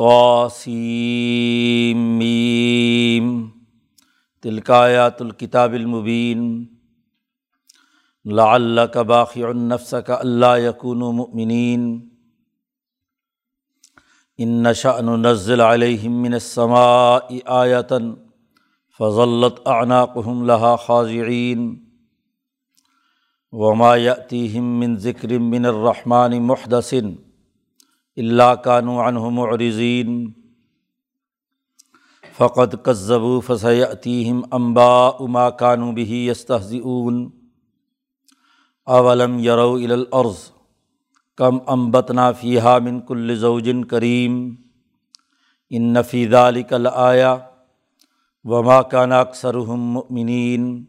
[0.00, 2.20] توسیم
[4.42, 6.66] تلکایات الکتاب المبین۔
[8.24, 12.08] لا کا باقی النفس کا اللہ یقون مؤمنین۔
[14.38, 18.14] ان نشا نزل علیہم من السماء آیتن
[18.98, 21.84] فضلت اعناقهم لها خاضعین۔
[23.52, 26.94] وما یاتیہم من ذکر من الرحمن محدث
[28.20, 30.32] اللہ کانو عنہ معرضین۔
[32.36, 37.30] فقط کذبو فسیاتیہم انباء ما کانوا به یستہزئون۔
[38.86, 40.50] اولم یرو الارض
[41.36, 44.54] کم امبتنا فیحہ من کل زوجن کریم۔
[45.70, 47.36] ان نفیز علیکل آیا
[48.44, 50.84] وما کان اکثرهم مؤمنین۔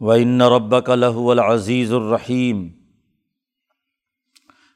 [0.00, 2.68] و ان ربک لہو العزیز الرحیم۔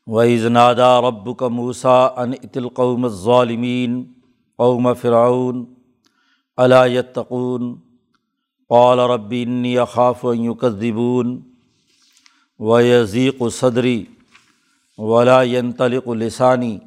[0.07, 4.03] و ازنادا رب کا موسا ان القوم الظالمین
[4.59, 5.65] قوم فرعون
[6.59, 7.75] علا یتقون
[8.71, 10.25] قال ربی انی اخاف
[12.61, 14.05] و یزیق و صدری
[14.99, 16.79] ولا ینطلق لسانی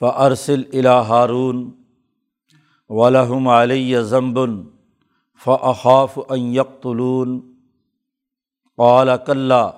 [0.00, 1.70] فارسل الا ہارون
[2.90, 4.62] ولہم علیہ ضمبن
[5.44, 7.40] فاخاف ان یقتلون
[8.78, 9.70] قال کلّہ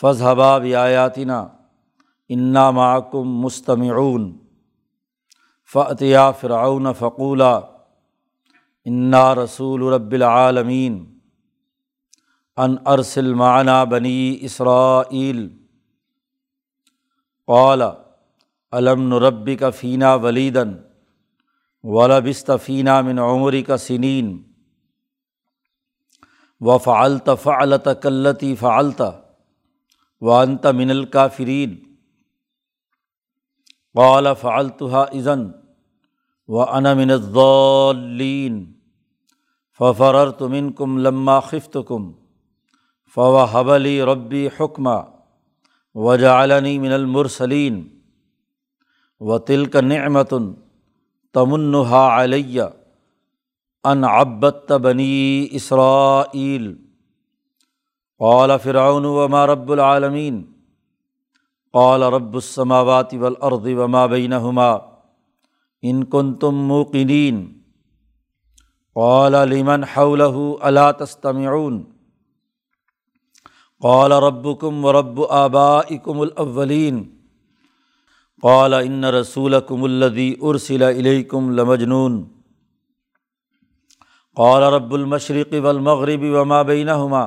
[0.00, 1.55] فضحباب آیاتنا انا
[2.30, 4.38] معکم مستمعون
[5.72, 7.60] فعطیہ فرعون فقولا
[8.84, 11.04] انا رسول رب العالمین
[12.56, 15.48] ان ارسل معنا بنی اسرائیل
[17.46, 17.82] قال
[18.72, 20.76] علم نربی کا فینہ ولیدن
[21.82, 24.42] ولبست فینہ من عمری کا سنین
[26.60, 29.02] و فعلت فعلت کلتی فعلت
[30.20, 31.85] و انت من الکافرین
[33.96, 35.50] قال فعلتها اذن
[36.48, 38.64] و ان من الضالین
[39.80, 42.10] ففررت منکم لما خفتکم
[43.14, 44.96] فو حبلی ربی حکمہ
[45.94, 47.82] وجعلنی من المرسلین
[49.20, 50.52] و تلک نعمتن
[51.34, 52.62] تمنحا علیہ
[53.84, 56.74] ان عبت بنی اسرائیل
[58.20, 60.42] قال فرعون وما رب العالمین
[61.76, 64.72] قال رب السماوات والارض وما بینہما
[65.82, 67.52] ان کنتم موقنین
[68.96, 71.84] قال لمن حوله الا تستمعون؟
[73.80, 76.22] قال رب کم و رب آبا اکم
[78.42, 82.24] قال ان رسول کم الدی ارسل علیکم لمجنون.
[84.36, 87.24] قال رب المشرق والمغرب وما بینہما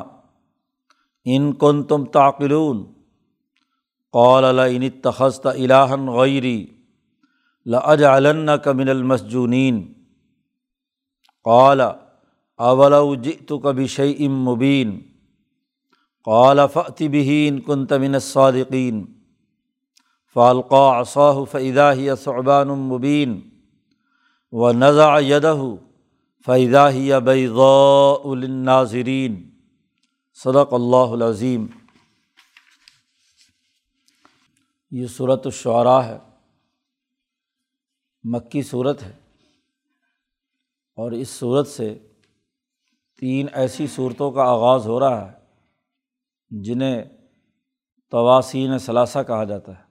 [1.26, 2.84] ان کن تم تعقلون.
[4.14, 6.66] قال لئن اتخذت الہا غیری
[7.66, 9.94] لاجعلنک من المسجونین۔
[11.44, 11.82] قال،
[12.58, 15.00] اولو جئتک بشیء مبین۔
[16.26, 19.06] قال فعتی بہین کن تمن صادقین
[20.34, 23.42] فالقا عصاہ فعدا ہی صعبان مبین۔
[24.52, 25.58] و نضا یدہ
[26.46, 29.44] فعدا ہی الناظرین
[30.44, 31.66] صدق اللہ العظیم۔
[34.92, 36.18] یہ صورت الشعراء ہے۔
[38.24, 39.14] مکی صورت ہے۔
[40.96, 42.08] اور اس صورت سے
[43.20, 45.38] تین ایسی صورتوں کا آغاز ہو رہا ہے،
[46.50, 47.04] جنہیں
[48.10, 49.84] تواسین ثلاثہ کہا جاتا ہے۔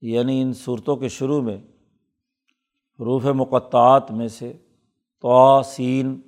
[0.00, 1.56] یعنی ان صورتوں کے شروع میں
[3.00, 4.52] حروف مقطعات میں سے
[5.20, 6.20] توسین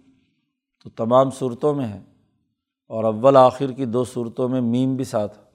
[0.84, 2.02] تو تمام صورتوں میں ہے
[2.88, 5.51] اور اول آخر کی دو صورتوں میں میم بھی ساتھ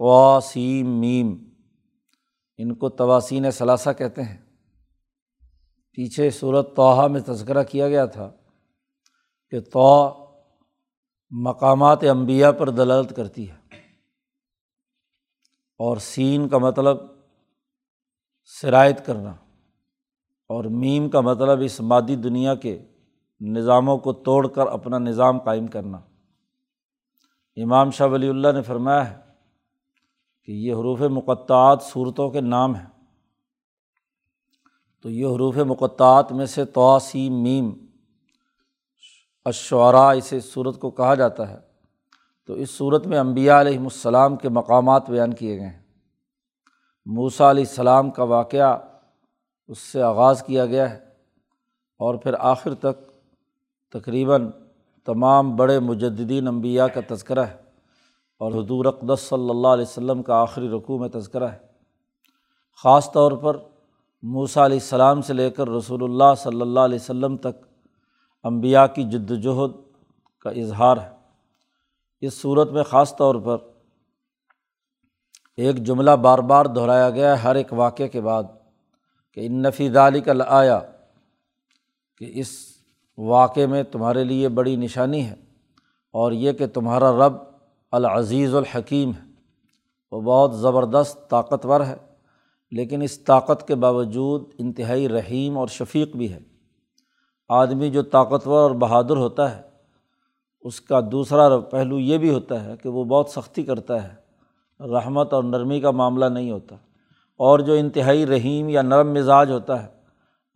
[0.00, 1.44] توسیم میم
[2.58, 4.38] ان کو تواسین ثلاثہ کہتے ہیں۔
[5.92, 8.30] پیچھے صورت توحہ میں تذکرہ کیا گیا تھا
[9.50, 10.16] کہ تو
[11.30, 13.56] مقامات انبیاء پر دلالت کرتی ہے۔
[15.78, 16.96] اور سین کا مطلب
[18.44, 19.30] شرائط کرنا۔
[20.48, 22.84] اور میم کا مطلب اس مادی دنیا کے
[23.40, 25.98] نظاموں کو توڑ کر اپنا نظام قائم کرنا۔
[27.56, 29.19] امام شاہ ولی اللہ نے فرمایا ہے
[30.50, 32.86] کہ یہ حروف مقطعات صورتوں کے نام ہیں۔
[35.02, 37.70] تو یہ حروف مقطعات میں سے توسی میم
[39.44, 41.58] اشعراء اسے صورت کو کہا جاتا ہے۔
[42.46, 45.82] تو اس صورت میں امبیا علیہم السلام کے مقامات بیان کیے گئے ہیں۔
[47.06, 48.78] موسا علیہ السلام کا واقعہ
[49.68, 50.98] اس سے آغاز کیا گیا ہے۔
[51.98, 53.10] اور پھر آخر تک
[53.90, 54.50] تقریباً
[55.04, 57.69] تمام بڑے مجدین انبیاء کا تذکرہ ہے۔
[58.40, 61.58] اور حضور اقدس صلی اللہ علیہ وسلم کا آخری رقوع میں تذکرہ ہے۔
[62.82, 63.56] خاص طور پر
[64.22, 67.66] موسیٰ علیہ السلام سے لے کر رسول اللہ صلی اللہ علیہ وسلم تک
[68.42, 69.70] امبیا کی جد وجہد
[70.40, 71.10] کا اظہار ہے۔
[72.20, 73.56] اس صورت میں خاص طور پر
[75.56, 78.44] ایک جملہ بار بار دہرایا گیا ہے ہر ایک واقعے کے بعد
[79.32, 80.80] کہ ان نفی دالی کا آیا
[82.18, 82.48] کہ اس
[83.18, 85.34] واقعے میں تمہارے لیے بڑی نشانی ہے
[86.12, 87.49] اور یہ کہ تمہارا رب
[87.90, 89.30] العزیز الحکیم ہے۔
[90.10, 91.96] وہ بہت زبردست طاقتور ہے،
[92.70, 96.38] لیکن اس طاقت کے باوجود انتہائی رحیم اور شفیق بھی ہے۔
[97.48, 99.62] آدمی جو طاقتور اور بہادر ہوتا ہے،
[100.60, 104.14] اس کا دوسرا پہلو یہ بھی ہوتا ہے کہ وہ بہت سختی کرتا ہے۔
[104.80, 106.76] رحمت اور نرمی کا معاملہ نہیں ہوتا۔
[107.36, 109.88] اور جو انتہائی رحیم یا نرم مزاج ہوتا ہے،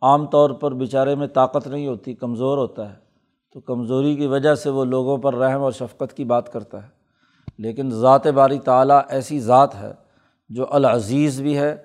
[0.01, 3.05] عام طور پر بیچارے میں طاقت نہیں ہوتی، کمزور ہوتا ہے۔
[3.53, 6.94] تو کمزوری کی وجہ سے وہ لوگوں پر رحم اور شفقت کی بات کرتا ہے۔
[7.57, 9.93] لیکن ذات باری تعلیٰ ایسی ذات ہے
[10.49, 11.75] جو العزیز بھی ہے،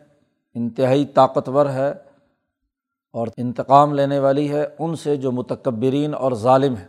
[0.55, 1.91] انتہائی طاقتور ہے
[3.13, 6.87] اور انتقام لینے والی ہے ان سے جو متکبرین اور ظالم ہے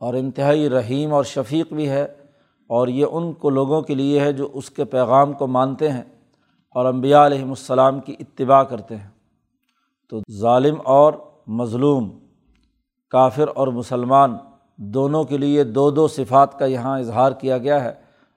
[0.00, 2.04] اور انتہائی رحیم اور شفیق بھی ہے
[2.66, 6.02] اور یہ ان کو لوگوں کے لیے ہے جو اس کے پیغام کو مانتے ہیں
[6.70, 9.08] اور امبیا علیہم السلام کی اتباع کرتے ہیں۔
[10.10, 11.12] تو ظالم اور
[11.46, 12.18] مظلوم،
[13.10, 14.36] کافر اور مسلمان
[14.76, 17.92] دونوں کے لیے دو دو صفات کا یہاں اظہار کیا گیا ہے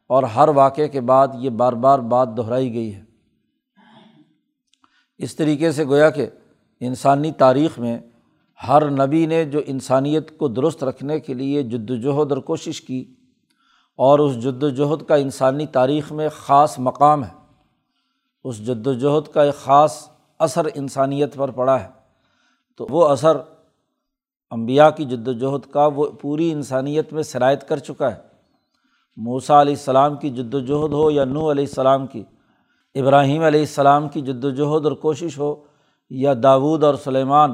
[0.07, 3.04] اور ہر واقعے کے بعد یہ بار بار بات دہرائی گئی ہے۔
[5.18, 6.28] اس طریقے سے گویا کہ
[6.80, 8.00] انسانی تاریخ میں
[8.68, 13.13] ہر نبی نے جو انسانیت کو درست رکھنے کے لیے جد وجہد اور کوشش کی
[13.95, 17.33] اور اس جد وجہد کا انسانی تاریخ میں خاص مقام ہے،
[18.44, 20.10] اس جد وجہد کا ایک خاص
[20.40, 21.88] اثر انسانیت پر پڑا ہے۔
[22.78, 23.38] تو وہ اثر
[24.52, 28.22] امبیا کی جد وجہد کا وہ پوری انسانیت میں شرائط کر چکا ہے۔
[29.16, 32.24] موسیٰ علیہ السلام کی جد وجہد ہو یا نو علیہ السلام کی،
[32.96, 35.56] ابراہیم علیہ السلام کی جد وجہد اور کوشش ہو،
[36.10, 37.54] یا داود اور سلیمان،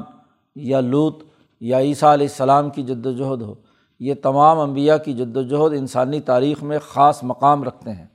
[0.54, 1.22] یا لوت
[1.60, 3.54] یا عیسیٰ علیہ السلام کی جد وجہد ہو،
[4.00, 8.06] یہ تمام انبیاء کی جد وجہد انسانی تاریخ میں خاص مقام رکھتے ہیں۔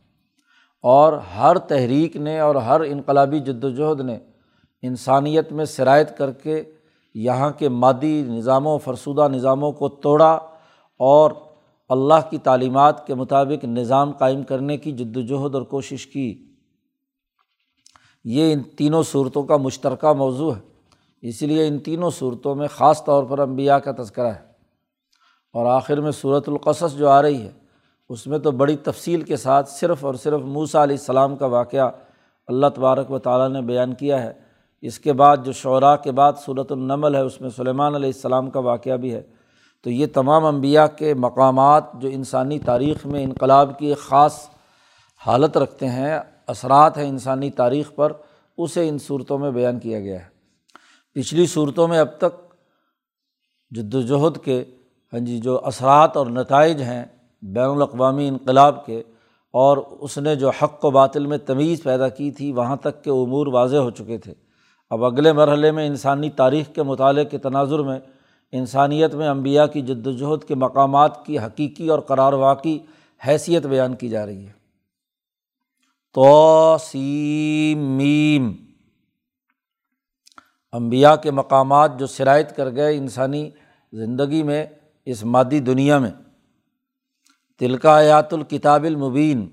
[0.84, 4.18] اور ہر تحریک نے اور ہر انقلابی جد وجہد نے
[4.82, 6.64] انسانیت میں شرائط کر کے
[7.14, 10.40] یہاں کے مادی نظاموں، فرسودہ نظاموں کو توڑا
[10.98, 11.32] اور
[11.90, 16.46] اللہ کی تعلیمات کے مطابق نظام قائم کرنے کی جد وجہد اور کوشش کی۔
[18.24, 20.62] یہ ان تینوں صورتوں کا مشترکہ موضوع ہے۔
[21.22, 24.50] اسی لیے ان تینوں صورتوں میں خاص طور پر انبیاء کا تذکرہ ہے۔
[25.54, 27.52] اور آخر میں صورت القصص جو آ رہی ہے،
[28.10, 31.92] اس میں تو بڑی تفصیل کے ساتھ صرف اور صرف موسا علیہ السلام کا واقعہ
[32.48, 34.49] اللہ تبارک و تعالیٰ نے بیان کیا ہے۔
[34.82, 38.50] اس کے بعد جو شعراء کے بعد صورت النمل ہے، اس میں سلیمان علیہ السلام
[38.50, 39.22] کا واقعہ بھی ہے۔
[39.82, 44.40] تو یہ تمام انبیاء کے مقامات جو انسانی تاریخ میں انقلاب کی ایک خاص
[45.22, 48.14] حالت رکھتے ہیں، اثرات ہیں انسانی تاریخ پر،
[48.58, 50.28] اسے ان صورتوں میں بیان کیا گیا ہے۔
[51.16, 52.42] پچھلی صورتوں میں اب تک
[53.72, 54.64] جد وجہد کے
[55.14, 57.04] ہاں جی جو اثرات اور نتائج ہیں
[57.42, 59.04] بین الاقوامی انقلاب کے،
[59.54, 63.10] اور اس نے جو حق و باطل میں تمیز پیدا کی تھی، وہاں تک کے
[63.10, 64.34] امور واضح ہو چکے تھے۔
[64.90, 68.00] اب اگلے مرحلے میں انسانی تاریخ کے مطالعے کے تناظر میں
[68.52, 72.80] انسانیت میں انبیاء کی جد وجہد کے مقامات کی حقیقی اور قرار واقعی
[73.28, 74.52] حیثیت بیان کی جا رہی ہے۔
[76.14, 76.78] تو
[77.78, 78.56] میم
[80.72, 83.50] امبیا کے مقامات جو شرائط کر گئے انسانی
[83.94, 84.66] زندگی میں
[85.06, 86.12] اس مادی دنیا میں۔
[87.60, 89.50] تلکا آیات الکتاب المبین۔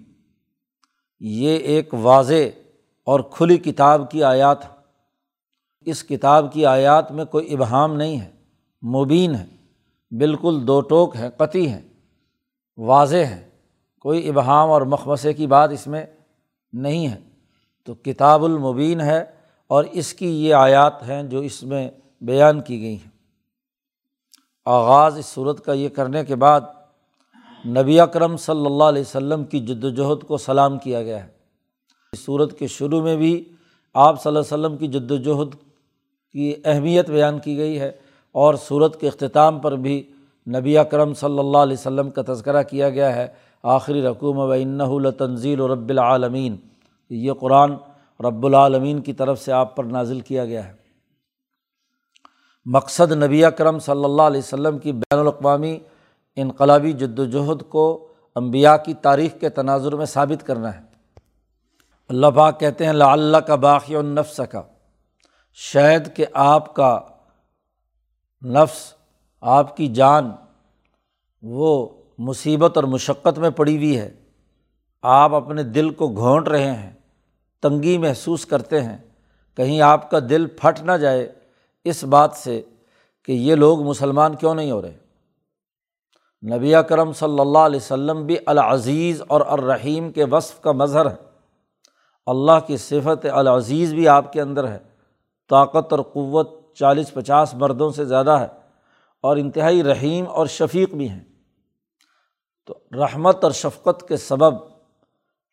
[1.21, 2.59] یہ ایک واضح
[3.05, 4.76] اور کھلی کتاب کی آیات۔
[5.87, 8.31] اس کتاب کی آیات میں کوئی ابہام نہیں ہے،
[8.87, 9.47] مبین ہے،
[10.11, 11.83] بالکل دو ٹوک ہیں، قطعی ہیں،
[12.79, 13.49] واضح ہیں۔
[14.01, 16.07] کوئی ابہام اور مخمسے کی بات اس میں
[16.73, 17.21] نہیں ہے۔
[17.85, 19.25] تو کتاب المبین ہے
[19.67, 21.91] اور اس کی یہ آیات ہیں جو اس میں
[22.21, 23.11] بیان کی گئی ہیں۔
[24.65, 26.61] آغاز اس صورت کا یہ کرنے کے بعد
[27.67, 31.29] نبی اکرم صلی اللہ علیہ وسلم کی جد وجہد کو سلام کیا گیا ہے۔
[32.13, 33.49] اس صورت کے شروع میں بھی
[33.95, 35.76] آپ صلی اللہ علیہ وسلم کی جد وجہد
[36.37, 37.93] کی اہمیت بیان کی گئی ہے
[38.33, 40.11] اور صورت کے اختتام پر بھی
[40.59, 43.29] نبی اکرم صلی اللہ علیہ وسلم کا تذکرہ کیا گیا ہے۔
[43.63, 46.57] آخری رقوم و انَََََََََََََََََََََََََََََََََََََََََََََََََََََََََََََََََََََََََََََََََََََََََََََََََََ رب العالمین
[47.11, 47.73] یہ قرآن
[48.21, 50.73] رب العالمین کی طرف سے آپ پر نازل کیا گیا ہے۔
[52.67, 55.79] مقصد نبی اکرم صلی اللہ علیہ وسلم کی بین الاقوامی
[56.37, 60.81] انقلابی جد وجہد کو امبیا کی تاریخ کے تناظر میں ثابت کرنا ہے۔
[62.09, 64.63] اللہ پاک کہتے ہیں لا اللہ کا باقی النفس کا
[65.59, 67.01] شاید کہ آپ کا
[68.45, 68.95] نفس،
[69.41, 70.31] آپ کی جان
[71.43, 74.15] وہ مصیبت اور مشقت میں پڑی ہوئی ہے۔
[75.03, 76.93] آپ اپنے دل کو گھونٹ رہے ہیں،
[77.63, 78.99] تنگی محسوس کرتے ہیں۔
[79.57, 81.33] کہیں آپ کا دل پھٹ نہ جائے
[81.85, 82.63] اس بات سے
[83.25, 84.97] کہ یہ لوگ مسلمان کیوں نہیں ہو رہے۔
[86.51, 91.17] نبی کرم صلی اللہ علیہ وسلم بھی العزیز اور الرحیم کے وصف کا مظہر ہے
[92.27, 94.79] اللہ کی صفت العزیز بھی آپ کے اندر ہے۔
[95.49, 98.47] طاقت اور قوت چالیس پچاس مردوں سے زیادہ ہے
[99.21, 101.25] اور انتہائی رحیم اور شفیق بھی ہیں۔
[102.67, 104.55] تو رحمت اور شفقت کے سبب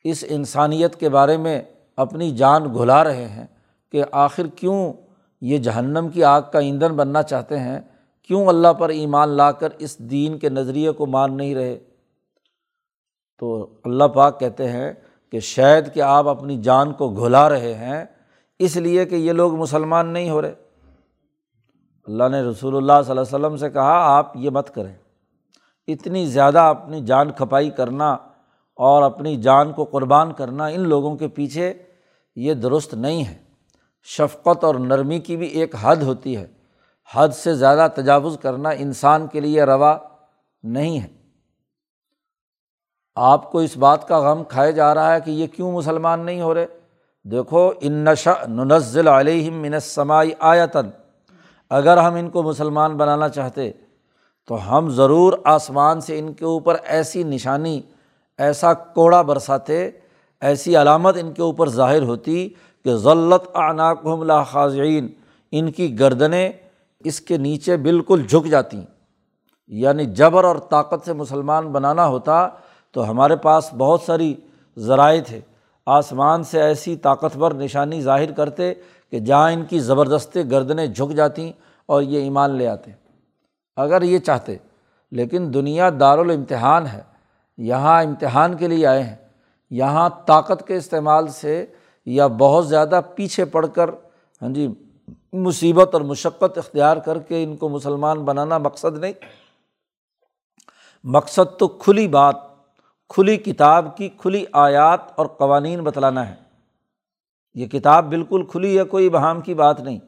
[0.03, 1.61] اس انسانیت کے بارے میں
[1.97, 3.47] اپنی جان گھلا رہے ہیں
[3.91, 4.93] کہ آخر کیوں
[5.41, 7.81] یہ جہنم کی آگ کا ایندھن بننا چاہتے ہیں؟
[8.23, 11.79] کیوں اللہ پر ایمان لا کر اس دین کے نظریے کو مان نہیں رہے؟
[13.39, 14.93] تو اللہ پاک کہتے ہیں
[15.31, 18.05] کہ شاید کہ آپ اپنی جان کو گھلا رہے ہیں
[18.59, 20.53] اس لیے کہ یہ لوگ مسلمان نہیں ہو رہے۔
[22.07, 24.95] اللہ نے رسول اللہ صلی اللہ علیہ وسلم سے کہا، آپ یہ مت کریں۔
[25.87, 28.13] اتنی زیادہ اپنی جان کھپائی کرنا
[28.75, 31.73] اور اپنی جان کو قربان کرنا ان لوگوں کے پیچھے
[32.35, 33.37] یہ درست نہیں ہے۔
[34.03, 36.47] شفقت اور نرمی کی بھی ایک حد ہوتی ہے۔
[37.13, 39.97] حد سے زیادہ تجاوز کرنا انسان کے لیے روا
[40.63, 41.07] نہیں ہے۔
[43.15, 46.41] آپ کو اس بات کا غم کھائے جا رہا ہے کہ یہ کیوں مسلمان نہیں
[46.41, 46.65] ہو رہے؟
[47.23, 50.89] دیکھو، ان نشا ننزل علیہم منسمائی آیتن
[51.69, 53.71] اگر ہم ان کو مسلمان بنانا چاہتے،
[54.47, 57.81] تو ہم ضرور آسمان سے ان کے اوپر ایسی نشانی،
[58.37, 59.91] ایسا کوڑا برساتے،
[60.41, 62.49] ایسی علامت ان کے اوپر ظاہر ہوتی
[62.83, 64.05] کہ ضلعت عناق
[64.47, 65.07] خاضعین۔
[65.51, 66.51] ان کی گردنیں
[66.99, 68.81] اس کے نیچے بالکل جھک جاتی۔
[69.67, 72.49] یعنی جبر اور طاقت سے مسلمان بنانا ہوتا
[72.91, 74.35] تو ہمارے پاس بہت ساری
[74.77, 75.41] ذرائع تھے۔
[75.85, 78.73] آسمان سے ایسی طاقتور نشانی ظاہر کرتے
[79.09, 81.51] کہ جہاں ان کی زبردست گردنیں جھک جاتیں
[81.85, 82.91] اور یہ ایمان لے آتے۔
[83.75, 84.57] اگر یہ چاہتے،
[85.11, 87.01] لیکن دنیا دارالامتحان ہے،
[87.57, 89.15] یہاں امتحان کے لیے آئے ہیں،
[89.69, 91.65] یہاں طاقت کے استعمال سے
[92.05, 93.89] یا بہت زیادہ پیچھے پڑ کر
[94.41, 94.67] ہاں جی
[95.33, 99.13] مصیبت اور مشقت اختیار کر کے ان کو مسلمان بنانا مقصد نہیں۔
[101.03, 102.35] مقصد تو کھلی بات
[103.09, 106.35] کھلی کتاب کی کھلی آیات اور قوانین بتلانا ہے۔
[107.53, 109.99] یہ کتاب بالکل کھلی ہے، کوئی بہام کی بات نہیں۔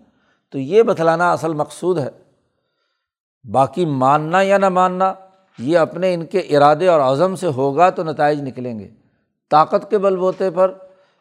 [0.50, 2.10] تو یہ بتلانا اصل مقصود ہے۔
[3.52, 5.14] باقی ماننا یا نہ ماننا،
[5.60, 8.90] یہ اپنے ان کے ارادے اور عزم سے ہوگا تو نتائج نکلیں گے۔
[9.52, 10.74] طاقت کے بل بوتے پر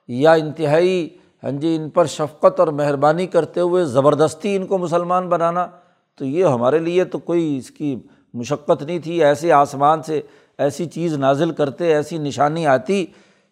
[0.09, 5.29] یا انتہائی ہاں جی ان پر شفقت اور مہربانی کرتے ہوئے زبردستی ان کو مسلمان
[5.29, 5.67] بنانا،
[6.15, 8.03] تو یہ ہمارے لیے تو کوئی اس کی
[8.35, 10.21] مشقت نہیں تھی۔ ایسے آسمان سے
[10.59, 13.07] ایسی چیز نازل کرتے، ایسی نشانی آتی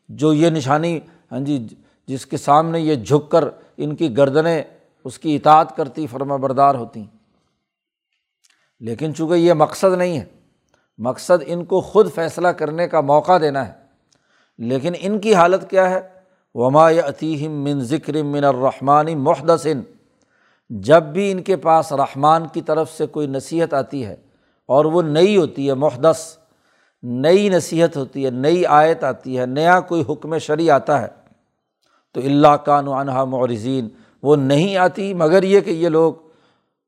[0.08, 1.00] جو یہ نشانی
[1.32, 1.66] ہاں جی
[2.06, 3.44] جس کے سامنے یہ جھک کر
[3.76, 4.62] ان کی گردنیں
[5.04, 7.04] اس کی اطاعت کرتی، فرما بردار ہوتی۔
[8.80, 10.24] لیکن چونکہ یہ مقصد نہیں ہے،
[10.98, 13.72] مقصد ان کو خود فیصلہ کرنے کا موقع دینا ہے۔
[14.58, 16.00] لیکن ان کی حالت کیا ہے؟
[16.54, 19.80] وما عتیم من ذکر من الرحمٰن محدثن
[20.70, 24.16] جب بھی ان کے پاس رحمان کی طرف سے کوئی نصیحت آتی ہے
[24.66, 26.38] اور وہ نئی ہوتی ہے، محدث
[27.02, 31.08] نئی نصیحت ہوتی ہے، نئی آیت آتی ہے، نیا کوئی حکم شرع آتا ہے
[32.14, 33.88] تو اللہ کان عنہا معرزین
[34.22, 36.14] وہ نہیں آتی، مگر یہ کہ یہ لوگ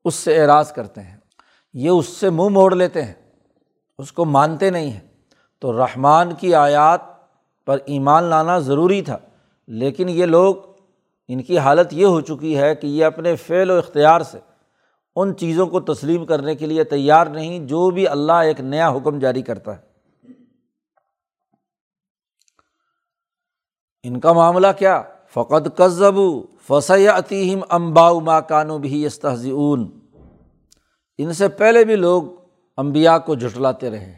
[0.05, 1.17] اس سے اعراض کرتے ہیں،
[1.73, 3.13] یہ اس سے منہ موڑ لیتے ہیں،
[3.99, 4.99] اس کو مانتے نہیں ہیں۔
[5.61, 7.01] تو رحمان کی آیات
[7.67, 9.17] پر ایمان لانا ضروری تھا،
[9.67, 10.55] لیکن یہ لوگ،
[11.29, 14.39] ان کی حالت یہ ہو چکی ہے کہ یہ اپنے فعل و اختیار سے
[15.15, 19.19] ان چیزوں کو تسلیم کرنے کے لیے تیار نہیں، جو بھی اللہ ایک نیا حکم
[19.19, 19.94] جاری کرتا ہے۔
[24.07, 26.15] ان کا معاملہ کیا؟ فقط قزب
[26.67, 29.99] فصیہ عتیم امباؤ ماں کانو بھی استحضون
[31.17, 32.23] ان سے پہلے بھی لوگ
[32.77, 34.13] امبیا کو جھٹلاتے رہے۔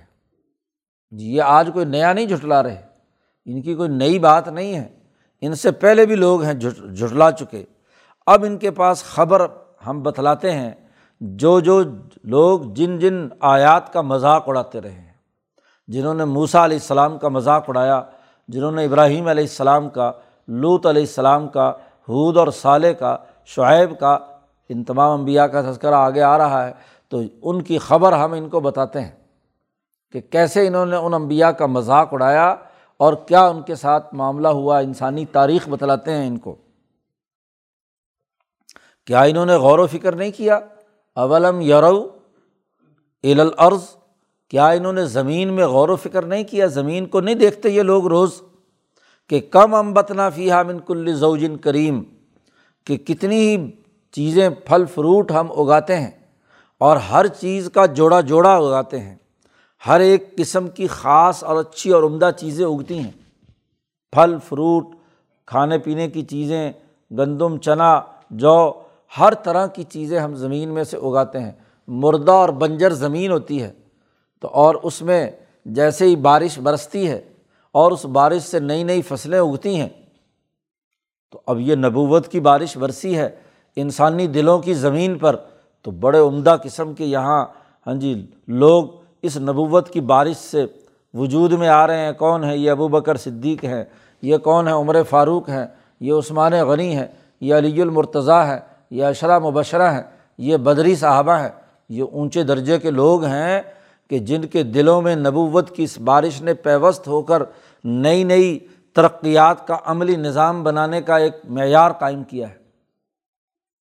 [1.11, 2.81] جی یہ آج کوئی نیا نہیں جھٹلا رہے۔
[3.45, 4.87] ان کی کوئی نئی بات نہیں ہے۔
[5.41, 7.65] ان سے پہلے بھی لوگ ہیں جھٹلا چکے۔
[8.25, 9.47] اب ان کے پاس خبر
[9.87, 10.71] ہم بتلاتے ہیں،
[11.21, 11.83] جو جو
[12.23, 15.13] لوگ جن جن آیات کا مذاق اڑاتے رہے۔ ہیں
[15.87, 18.03] جنہوں نے موسا علیہ السلام کا مذاق اڑایا
[18.47, 20.11] جنہوں نے ابراہیم علیہ السلام کا
[20.47, 21.69] لوت علیہ السلام کا
[22.09, 24.17] حود اور صالح کا، شعیب کا،
[24.69, 26.71] ان تمام انبیاء کا تذکرہ آگے آ رہا ہے،
[27.09, 29.11] تو ان کی خبر ہم ان کو بتاتے ہیں
[30.11, 32.55] کہ کیسے انہوں نے ان انبیاء کا مذاق اڑایا
[32.97, 36.55] اور کیا ان کے ساتھ معاملہ ہوا، انسانی تاریخ بتلاتے ہیں ان کو۔
[39.05, 40.59] کیا انہوں نے غور و فکر نہیں کیا؟
[41.15, 42.07] اولم یرو
[43.23, 43.83] الارض
[44.49, 47.81] کیا انہوں نے زمین میں غور و فکر نہیں کیا؟ زمین کو نہیں دیکھتے یہ
[47.81, 48.41] لوگ روز
[49.29, 52.03] کہ کم امبتنا فی من کل زوجن کریم،
[52.85, 53.71] کہ کتنی ہی
[54.11, 56.11] چیزیں، پھل، فروٹ ہم اگاتے ہیں
[56.79, 59.15] اور ہر چیز کا جوڑا جوڑا اگاتے ہیں۔
[59.87, 63.11] ہر ایک قسم کی خاص اور اچھی اور عمدہ چیزیں اگتی ہیں۔
[64.11, 64.85] پھل، فروٹ،
[65.45, 66.71] کھانے پینے کی چیزیں،
[67.11, 68.01] گندم، چنا،
[68.31, 68.73] جو
[69.19, 71.51] ہر طرح کی چیزیں ہم زمین میں سے اگاتے ہیں۔
[71.87, 73.71] مردہ اور بنجر زمین ہوتی ہے۔
[74.39, 75.29] تو اور اس میں
[75.65, 77.21] جیسے ہی بارش برستی ہے
[77.71, 79.89] اور اس بارش سے نئی نئی فصلیں اگتی ہیں،
[81.31, 83.29] تو اب یہ نبوت کی بارش برسی ہے،
[83.75, 85.35] انسانی دلوں کی زمین پر
[85.81, 87.45] تو بڑے عمدہ قسم کے یہاں
[87.87, 88.85] ہاں جی لوگ
[89.21, 90.65] اس نبوت کی بارش سے
[91.13, 93.83] وجود میں آ رہے ہیں۔ کون ہے یہ ابو بکر صدیق ہیں؟
[94.21, 95.65] یہ کون ہے عمر فاروق ہیں؟
[95.99, 97.07] یہ عثمان غنی ہے
[97.41, 98.59] یہ علی المرتضیٰ ہے
[98.91, 100.03] یہ اشرا مبشرہ ہیں؟
[100.37, 101.49] یہ بدری صاحبہ ہیں؟
[101.89, 103.61] یہ اونچے درجے کے لوگ ہیں
[104.09, 107.43] کہ جن کے دلوں میں نبوت کی اس بارش نے پیوست ہو کر
[107.83, 108.59] نئی نئی
[108.93, 112.55] ترقیات کا عملی نظام بنانے کا ایک معیار قائم کیا ہے۔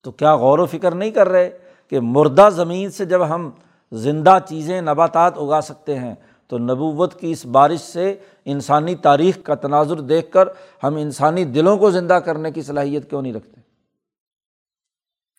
[0.03, 1.59] تو کیا غور و فکر نہیں کر رہے
[1.91, 3.51] کہ مردہ زمین سے جب ہم
[3.93, 6.15] زندہ چیزیں، نباتات اگا سکتے ہیں،
[6.49, 8.15] تو نبوت کی اس بارش سے
[8.45, 10.49] انسانی تاریخ کا تناظر دیکھ کر
[10.83, 13.61] ہم انسانی دلوں کو زندہ کرنے کی صلاحیت کیوں نہیں رکھتے؟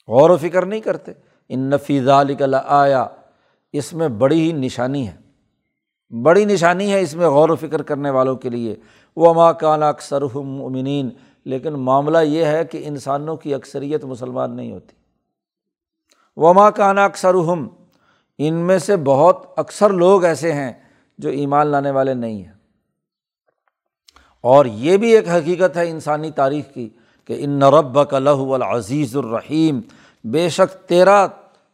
[0.08, 1.12] غور و فکر نہیں کرتے؟
[1.50, 3.06] ان نفیز علی آیا
[3.74, 5.28] اس میں بڑی ہی نشانی ہے۔
[6.22, 8.76] بڑی نشانی ہے اس میں غور و فکر کرنے والوں کے لیے۔
[9.16, 11.10] وہ ماں کان اکثر امنین
[11.46, 14.96] لیکن معاملہ یہ ہے کہ انسانوں کی اکثریت مسلمان نہیں ہوتی۔
[16.38, 17.34] وہ ماں کان اکثر
[18.38, 20.74] ان میں سے بہت اکثر لوگ ایسے ہیں
[21.18, 22.54] جو ایمان لانے والے نہیں ہیں۔
[24.42, 26.90] اور یہ بھی ایک حقیقت ہے انسانی تاریخ کی
[27.26, 29.82] کہ ان رب کا لہ العزیز الرحیم
[30.24, 31.28] بے شک تیرا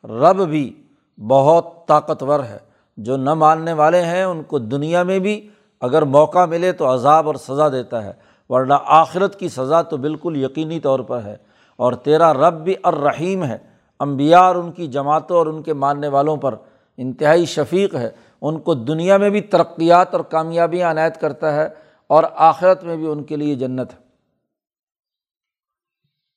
[0.04, 0.83] رب بھی
[1.28, 2.58] بہت طاقتور ہے۔
[2.98, 5.50] جو نہ ماننے والے ہیں، ان کو دنیا میں بھی
[5.82, 8.14] اگر موقع ملے تو عذاب اور سزا دیتا ہے۔
[8.50, 11.38] ورنہ آخرت کی سزا تو بالکل یقینی طور پر ہے۔
[11.76, 13.58] اور تیرا رب بھی الرحیم ہے۔
[14.00, 16.56] امبیا اور ان کی جماعتوں اور ان کے ماننے والوں پر
[16.98, 18.10] انتہائی شفیق ہے۔
[18.42, 21.70] ان کو دنیا میں بھی ترقیات اور کامیابیاں عنایت کرتا ہے
[22.08, 24.03] اور آخرت میں بھی ان کے لیے جنت ہے۔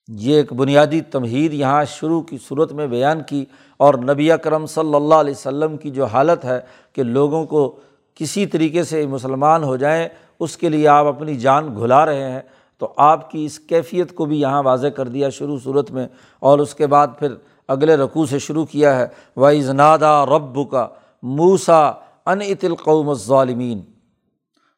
[0.08, 3.44] یہ ایک بنیادی تمہید یہاں شروع کی صورت میں بیان کی
[3.76, 6.60] اور نبی کرم صلی اللہ علیہ وسلم کی جو حالت ہے
[6.92, 7.80] کہ لوگوں کو
[8.14, 10.08] کسی طریقے سے مسلمان ہو جائیں،
[10.40, 12.40] اس کے لیے آپ اپنی جان گھلا رہے ہیں۔
[12.78, 16.58] تو آپ کی اس کیفیت کو بھی یہاں واضح کر دیا شروع صورت میں اور
[16.58, 17.34] اس کے بعد پھر
[17.68, 20.88] اگلے رقوع سے شروع کیا ہے۔ و ازنادا رب کا
[21.22, 21.88] موسا
[22.26, 23.80] ان القوم ظالمین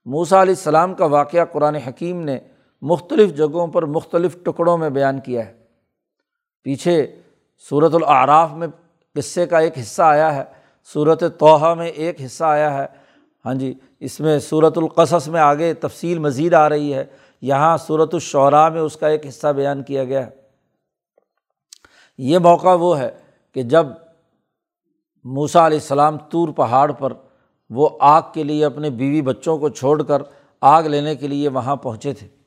[0.06, 2.38] موسا علیہ السلام کا واقعہ قرآن حکیم نے
[2.82, 5.54] مختلف جگہوں پر مختلف ٹکڑوں میں بیان کیا ہے۔
[6.62, 7.16] پیچھے
[7.70, 8.68] صورت العراف میں
[9.14, 10.44] قصے کا ایک حصہ آیا ہے
[10.92, 12.86] صورت توحہ میں ایک حصہ آیا ہے۔
[13.44, 17.04] ہاں جی اس میں صورت القصص میں آگے تفصیل مزید آ رہی ہے۔
[17.40, 20.30] یہاں صورت الشعراء میں اس کا ایک حصہ بیان کیا گیا ہے۔
[22.18, 23.10] یہ موقع وہ ہے
[23.54, 23.86] کہ جب
[25.24, 27.12] موسا علیہ السلام طور پہاڑ پر
[27.70, 30.22] وہ آگ کے لیے اپنے بیوی بچوں کو چھوڑ کر
[30.60, 32.38] آگ لینے کے لیے وہاں پہنچے تھے۔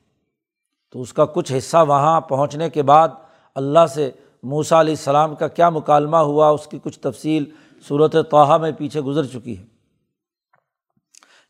[0.91, 3.09] تو اس کا کچھ حصہ وہاں پہنچنے کے بعد
[3.55, 4.11] اللہ سے
[4.43, 7.45] موسا علیہ السلام کا کیا مکالمہ ہوا، اس کی کچھ تفصیل
[7.87, 9.63] صورت توحہ میں پیچھے گزر چکی ہے۔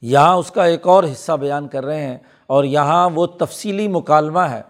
[0.02, 4.40] یہاں اس کا ایک اور حصہ بیان کر رہے ہیں اور یہاں وہ تفصیلی مکالمہ
[4.40, 4.62] ہے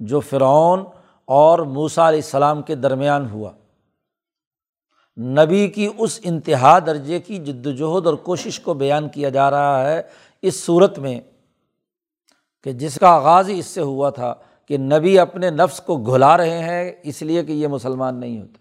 [0.00, 0.84] جو فرعون
[1.24, 3.50] اور موسا علیہ السلام کے درمیان ہوا۔
[5.18, 9.90] نبی کی اس انتہا درجے کی جد وجہد اور کوشش کو بیان کیا جا رہا
[9.90, 10.02] ہے
[10.42, 11.20] اس صورت میں
[12.64, 14.34] کہ جس کا آغاز ہی اس سے ہوا تھا
[14.66, 18.58] کہ نبی اپنے نفس کو گھلا رہے ہیں، اس لیے کہ یہ مسلمان نہیں ہوتے۔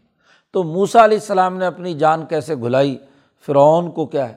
[0.54, 2.98] تو موسا علیہ السلام نے اپنی جان کیسے گھلائی؟
[3.46, 4.36] فرعون کو کیا ہے؟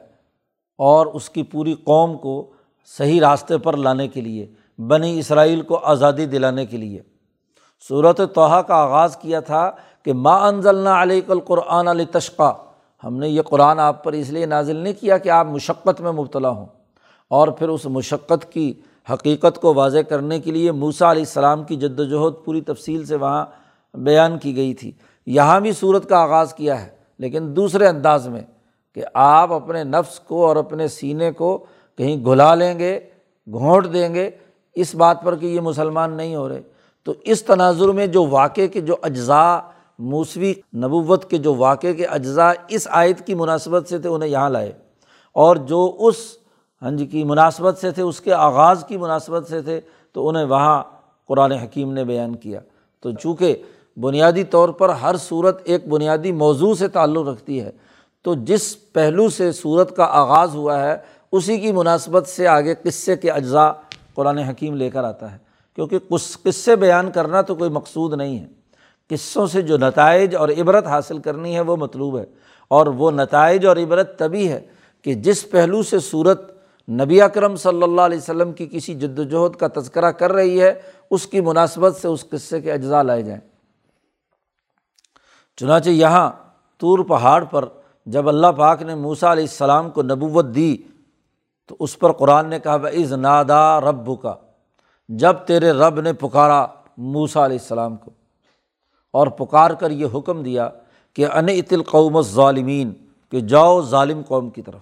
[0.79, 2.51] اور اس کی پوری قوم کو
[2.99, 4.47] صحیح راستے پر لانے کے لیے،
[4.79, 7.03] بنی اسرائیل کو آزادی دلانے کے لیے۔
[7.89, 9.71] صورت توحہ کا آغاز کیا تھا
[10.03, 12.57] کہ ما انزل علیہ کل قرآن علیہ تشقہ
[13.05, 16.13] ہم نے یہ قرآن آپ پر اس لیے نازل نہیں کیا کہ آپ مشقت میں
[16.13, 16.67] مبتلا ہوں۔
[17.29, 18.75] اور پھر اس مشقت کی
[19.13, 23.17] حقیقت کو واضح کرنے کے لیے موسا علیہ السلام کی جد وجہد پوری تفصیل سے
[23.17, 23.47] وہاں
[23.95, 24.93] بیان کی گئی تھی۔
[25.27, 28.41] یہاں بھی صورت کا آغاز کیا ہے، لیکن دوسرے انداز میں
[28.95, 31.67] کہ آپ اپنے نفس کو اور اپنے سینے کو
[31.99, 33.01] کہیں گھلا لیں گے،
[33.53, 34.31] گھونٹ دیں گے،
[34.75, 36.63] اس بات پر کہ یہ مسلمان نہیں ہو رہے۔
[37.03, 39.59] تو اس تناظر میں جو واقعے کے جو اجزاء،
[39.99, 44.51] موسوی نبوت کے جو واقعے کے اجزاء اس آیت کی مناسبت سے تھے، انہیں یہاں
[44.51, 44.73] لائے۔
[45.33, 46.40] اور جو اس
[46.83, 49.81] ہاں جی کی مناسبت سے تھے، اس کے آغاز کی مناسبت سے تھے،
[50.13, 50.83] تو انہیں وہاں
[51.29, 52.61] قرآن حکیم نے بیان کیا۔
[53.01, 53.57] تو چونکہ
[53.97, 57.71] بنیادی طور پر ہر صورت ایک بنیادی موضوع سے تعلق رکھتی ہے،
[58.23, 60.97] تو جس پہلو سے صورت کا آغاز ہوا ہے،
[61.33, 63.71] اسی کی مناسبت سے آگے قصے کے اجزاء
[64.15, 65.39] قرآن حکیم لے کر آتا ہے۔
[65.75, 65.99] کیونکہ
[66.45, 68.47] قصے بیان کرنا تو کوئی مقصود نہیں ہے۔
[69.11, 72.25] قصوں سے جو نتائج اور عبرت حاصل کرنی ہے، وہ مطلوب ہے۔
[72.69, 74.61] اور وہ نتائج اور عبرت تبھی ہے
[75.03, 76.60] کہ جس پہلو سے صورت
[76.91, 80.73] نبی اکرم صلی اللہ علیہ وسلم کی کسی جد وجہد کا تذکرہ کر رہی ہے،
[81.11, 83.41] اس کی مناسبت سے اس قصے کے اجزاء لائے جائیں۔
[85.59, 86.31] چنانچہ یہاں
[86.81, 87.65] طور پہاڑ پر
[88.07, 90.77] جب اللہ پاک نے موسا علیہ السلام کو نبوت دی،
[91.67, 94.35] تو اس پر قرآن نے کہا بز نادا رب کا
[95.09, 96.65] جب تیرے رب نے پکارا
[96.97, 98.11] موسا علیہ السلام کو،
[99.15, 100.69] اور پکار کر یہ حکم دیا
[101.17, 102.93] کہ ان اتل قوم ظالمین
[103.33, 104.81] کہ جاؤ ظالم قوم کی طرف۔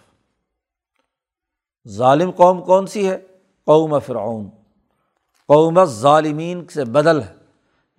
[1.88, 3.18] ظالم قوم کون سی ہے؟
[3.64, 4.48] قوم فرعون۔
[5.48, 7.32] قوم ظالمین سے بدل ہے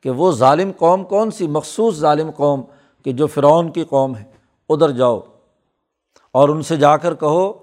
[0.04, 2.62] کہ وہ ظالم قوم کون سی؟ مخصوص ظالم قوم
[3.06, 4.24] کہ جو فرعون کی قوم ہے۔
[4.70, 5.20] ادھر جاؤ
[6.32, 7.54] اور ان سے جا کر کہو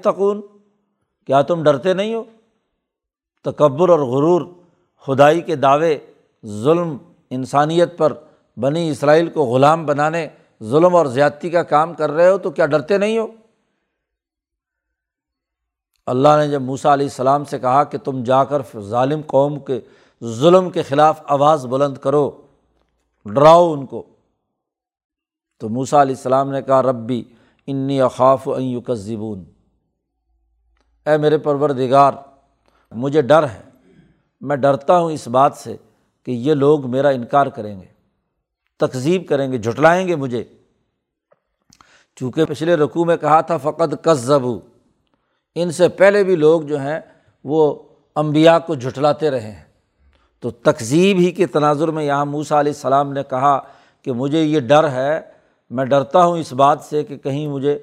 [0.00, 0.40] تقون
[1.26, 2.24] کیا تم ڈرتے نہیں ہو؟
[3.44, 4.42] تکبر اور غرور،
[5.06, 5.98] خدائی کے دعوے،
[6.46, 6.96] ظلم،
[7.30, 8.12] انسانیت پر
[8.56, 10.28] بنی اسرائیل کو غلام بنانے،
[10.62, 13.26] ظلم اور زیادتی کا کام کر رہے ہو تو کیا ڈرتے نہیں ہو؟
[16.08, 19.80] اللہ نے جب موسا علیہ السلام سے کہا کہ تم جا کر ظالم قوم کے
[20.24, 22.46] ظلم کے خلاف آواز بلند کرو،
[23.26, 24.02] ڈراؤ ان کو۔
[25.58, 27.24] تو موسا علیہ السلام نے کہا، ربی
[27.66, 29.44] انی اخاف یکذبون۔
[31.06, 32.12] اے میرے پرور دگار
[32.92, 33.62] مجھے ڈر ہے۔
[34.40, 35.76] میں ڈرتا ہوں اس بات سے
[36.22, 37.86] کہ یہ لوگ میرا انکار کریں گے
[38.76, 40.44] تقزیب کریں گے، جھٹلائیں گے مجھے۔
[42.16, 44.60] چونکہ پچھلے رقوع میں کہا تھا فقط کذبو
[45.54, 47.00] ان سے پہلے بھی لوگ جو ہیں
[47.44, 47.82] وہ
[48.14, 49.64] امبیا کو جھٹلاتے رہے ہیں۔
[50.40, 53.58] تو تقزیب ہی کے تناظر میں یہاں موسا علیہ السلام نے کہا
[54.02, 55.20] کہ مجھے یہ ڈر ہے،
[55.70, 57.78] میں ڈرتا ہوں اس بات سے کہ کہیں مجھے،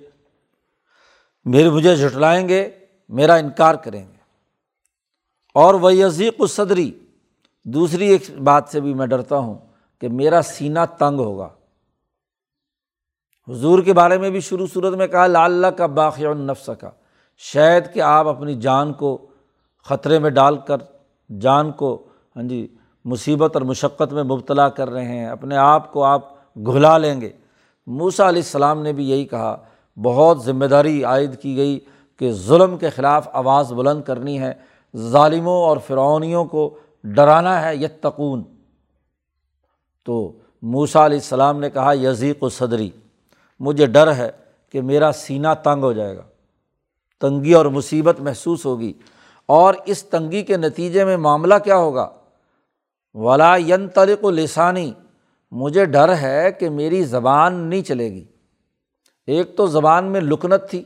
[1.46, 2.70] میرے، مجھے جھٹلائیں گے،
[3.10, 4.16] میرا انکار کریں گے۔
[5.54, 6.92] اور وہ یزیق و صدری
[7.64, 9.58] دوسری ایک بات سے بھی میں ڈرتا ہوں
[10.00, 11.50] کہ میرا سینہ تنگ ہوگا۔
[13.48, 16.90] حضور کے بارے میں بھی شروع صورت میں کہا لال کا باقی النفس کا
[17.38, 19.18] شاید کہ آپ اپنی جان کو
[19.86, 20.78] خطرے میں ڈال کر،
[21.40, 22.04] جان کو
[22.36, 22.68] ہاں جی
[23.06, 26.22] مصیبت اور مشقت میں مبتلا کر رہے ہیں، اپنے آپ کو آپ
[26.66, 27.30] گھلا لیں گے۔
[27.88, 29.58] موسا علیہ السلام نے بھی یہی کہا،
[29.98, 31.80] بہت ذمہ داری عائد کی گئی
[32.20, 34.54] کہ ظلم کے خلاف آواز بلند کرنی ہے،
[34.98, 38.44] ظالموں اور فرعونیوں کو ڈرانا ہے، یتقون۔
[40.06, 42.90] تو موسا علیہ السلام نے کہا، یزیق و صدری
[43.60, 44.32] مجھے ڈر ہے
[44.72, 46.22] کہ میرا سینہ تنگ ہو جائے گا۔
[47.22, 48.94] تنگی اور مصیبت محسوس ہوگی۔
[49.46, 52.10] اور اس تنگی کے نتیجے میں معاملہ کیا ہوگا؟
[53.14, 54.94] ولا ین طریق و لسانی
[55.52, 58.26] مجھے ڈر ہے کہ میری زبان نہیں چلے گی۔
[59.28, 60.84] ایک تو زبان میں لکنت تھی۔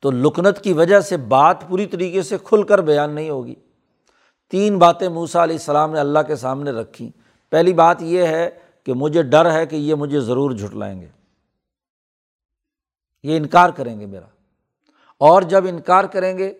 [0.00, 3.54] تو لکنت کی وجہ سے بات پوری طریقے سے کھل کر بیان نہیں ہوگی۔
[4.50, 7.10] تین باتیں موسا علیہ السلام نے اللہ کے سامنے رکھیں۔
[7.50, 8.50] پہلی بات یہ ہے
[8.84, 11.06] کہ مجھے ڈر ہے کہ یہ مجھے ضرور جھٹلائیں گے۔
[13.22, 14.39] یہ انکار کریں گے میرا۔
[15.20, 16.54] اور جب انکار کریں گے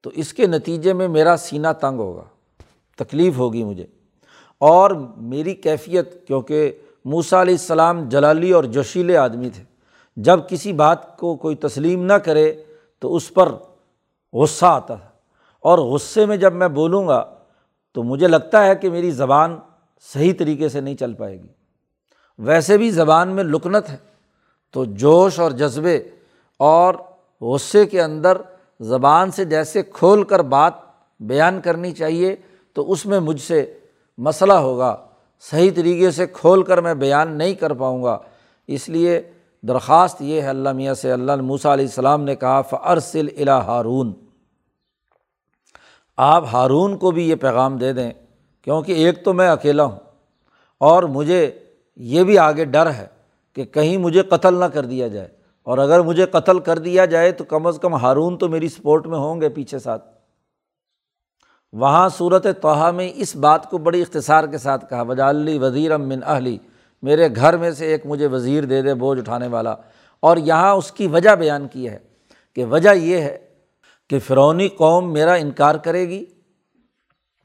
[0.00, 2.24] تو اس کے نتیجے میں میرا سینہ تنگ ہوگا،
[2.96, 3.86] تکلیف ہوگی مجھے۔
[4.58, 6.72] اور میری کیفیت، کیونکہ
[7.04, 9.64] موسا علیہ السلام جلالی اور جوشیلے آدمی تھے،
[10.16, 12.54] جب کسی بات کو کوئی تسلیم نہ کرے
[12.98, 13.52] تو اس پر
[14.32, 15.08] غصہ آتا تھا۔
[15.60, 17.34] اور غصے میں جب میں بولوں گا
[17.92, 19.58] تو مجھے لگتا ہے کہ میری زبان
[20.12, 21.48] صحیح طریقے سے نہیں چل پائے گی۔
[22.38, 23.96] ویسے بھی زبان میں لکنت ہے،
[24.70, 26.02] تو جوش اور جذبے
[26.58, 26.94] اور
[27.42, 28.36] غصے کے اندر
[28.80, 30.74] زبان سے جیسے کھول کر بات
[31.20, 32.36] بیان کرنی چاہیے
[32.72, 33.78] تو اس میں مجھ سے
[34.18, 34.96] مسئلہ ہوگا۔
[35.40, 38.18] صحیح طریقے سے کھول کر میں بیان نہیں کر پاؤں گا۔
[38.66, 39.22] اس لیے
[39.62, 44.12] درخواست یہ ہے، اللہ میاں سے اللہ موسیٰ علیہ السلام نے کہا فرسل الا ہارون۔
[46.16, 48.10] آپ ہارون کو بھی یہ پیغام دے دیں،
[48.62, 49.98] کیونکہ ایک تو میں اکیلا ہوں۔
[50.78, 51.50] اور مجھے
[51.96, 53.06] یہ بھی آگے ڈر ہے
[53.52, 55.28] کہ کہیں مجھے قتل نہ کر دیا جائے۔
[55.62, 59.06] اور اگر مجھے قتل کر دیا جائے تو کم از کم ہارون تو میری سپورٹ
[59.06, 60.04] میں ہوں گے پیچھے ساتھ۔
[61.72, 66.20] وہاں صورت توحا میں اس بات کو بڑی اختصار کے ساتھ کہا وجالی وزیر من
[66.26, 66.58] اہلی،
[67.02, 69.74] میرے گھر میں سے ایک مجھے وزیر دے دے بوجھ اٹھانے والا۔
[70.20, 71.98] اور یہاں اس کی وجہ بیان کی ہے
[72.54, 73.38] کہ وجہ یہ ہے
[74.10, 76.24] کہ فرونی قوم میرا انکار کرے گی،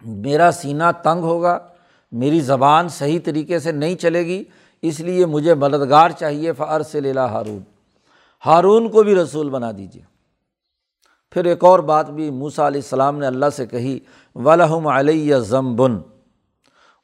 [0.06, 1.60] میرا سینہ تنگ ہوگا،
[2.12, 4.44] میری زبان صحیح طریقے سے نہیں چلے گی،
[4.82, 7.77] اس لیے مجھے مددگار چاہیے فعر سے لیلا ہارون۔
[8.46, 10.02] ہارون کو بھی رسول بنا دیجیے
[11.32, 14.00] پھر ایک اور بات بھی موسا علیہ السلام نے اللہ سے کہی
[14.36, 15.98] ولہم علیہ ضمبن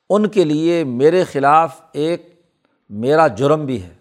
[0.09, 2.41] ان کے لیے میرے خلاف ایک
[2.89, 3.93] میرا جرم بھی ہے۔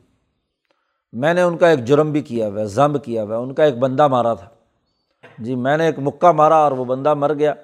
[1.12, 3.54] میں نے ان کا ایک جرم بھی کیا ہوا ہے ضمب کیا ہوا ہے۔ ان
[3.54, 4.48] کا ایک بندہ مارا تھا۔
[5.38, 7.54] جی میں نے ایک مکہ مارا اور وہ بندہ مر گیا۔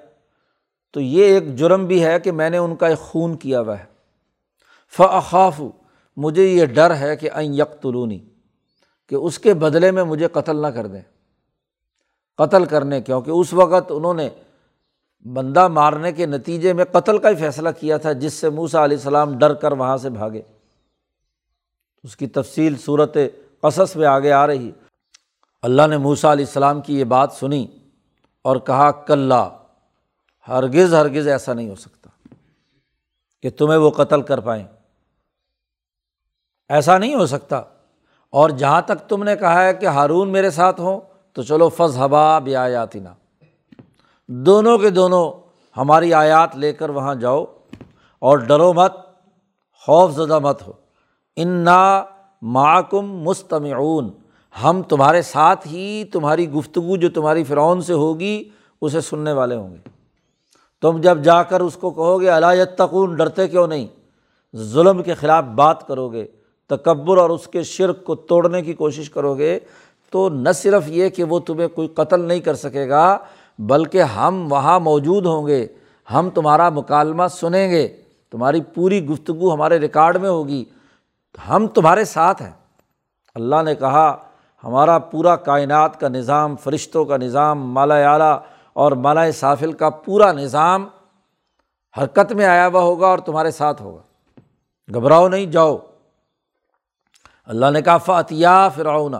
[0.91, 3.79] تو یہ ایک جرم بھی ہے کہ میں نے ان کا ایک خون کیا ہوا
[3.79, 3.85] ہے۔
[4.97, 5.61] فاخاف
[6.17, 8.28] مجھے یہ ڈر ہے کہ این یکتلونی
[9.09, 11.01] کہ اس کے بدلے میں مجھے قتل نہ کر دیں۔
[12.37, 14.29] قتل کرنے، کیونکہ اس وقت انہوں نے
[15.33, 18.97] بندہ مارنے کے نتیجے میں قتل کا ہی فیصلہ کیا تھا، جس سے موسا علیہ
[18.97, 20.41] السلام ڈر کر وہاں سے بھاگے۔
[22.03, 23.17] اس کی تفصیل صورت
[23.61, 24.71] قصص میں آگے آ رہی۔
[25.61, 27.67] اللہ نے موسا علیہ السلام کی یہ بات سنی
[28.41, 29.33] اور کہا کل
[30.47, 32.09] ہرگز ہرگز ایسا نہیں ہو سکتا
[33.41, 34.65] کہ تمہیں وہ قتل کر پائیں۔
[36.69, 37.61] ایسا نہیں ہو سکتا
[38.31, 41.01] اور جہاں تک تم نے کہا ہے کہ ہارون میرے ساتھ ہوں،
[41.33, 43.13] تو چلو فض حبا بیاتی نا
[44.27, 45.31] دونوں کے دونوں
[45.77, 47.45] ہماری آیات لے کر وہاں جاؤ
[48.19, 48.93] اور ڈرو مت،
[49.85, 50.71] خوف زدہ مت ہو۔
[51.35, 52.03] انا
[52.41, 54.09] معکم مستمعون۔
[54.63, 58.49] ہم تمہارے ساتھ ہی تمہاری گفتگو جو تمہاری فرعون سے ہوگی،
[58.81, 59.89] اسے سننے والے ہوں گے۔
[60.81, 63.87] تم جب جا کر اس کو کہو گے علایت تقون ڈرتے کیوں نہیں؟
[64.55, 66.27] ظلم کے خلاف بات کرو گے۔
[66.69, 69.59] تکبر اور اس کے شرک کو توڑنے کی کوشش کرو گے
[70.09, 73.17] تو نہ صرف یہ کہ وہ تمہیں کوئی قتل نہیں کر سکے گا،
[73.59, 75.67] بلکہ ہم وہاں موجود ہوں گے۔
[76.13, 77.87] ہم تمہارا مکالمہ سنیں گے۔
[78.31, 80.65] تمہاری پوری گفتگو ہمارے ریکارڈ میں ہوگی۔
[81.49, 82.51] ہم تمہارے ساتھ ہیں۔
[83.35, 84.17] اللہ نے کہا،
[84.63, 88.39] ہمارا پورا کائنات کا نظام، فرشتوں کا نظام، مالا اعلیٰ
[88.73, 90.87] اور مالا سافل کا پورا نظام
[91.97, 94.01] حرکت میں آیا ہوا ہوگا اور تمہارے ساتھ ہوگا۔
[94.93, 95.77] گھبراؤ نہیں، جاؤ۔
[97.49, 99.15] اللہ نے کہا فاتیا فرعون۔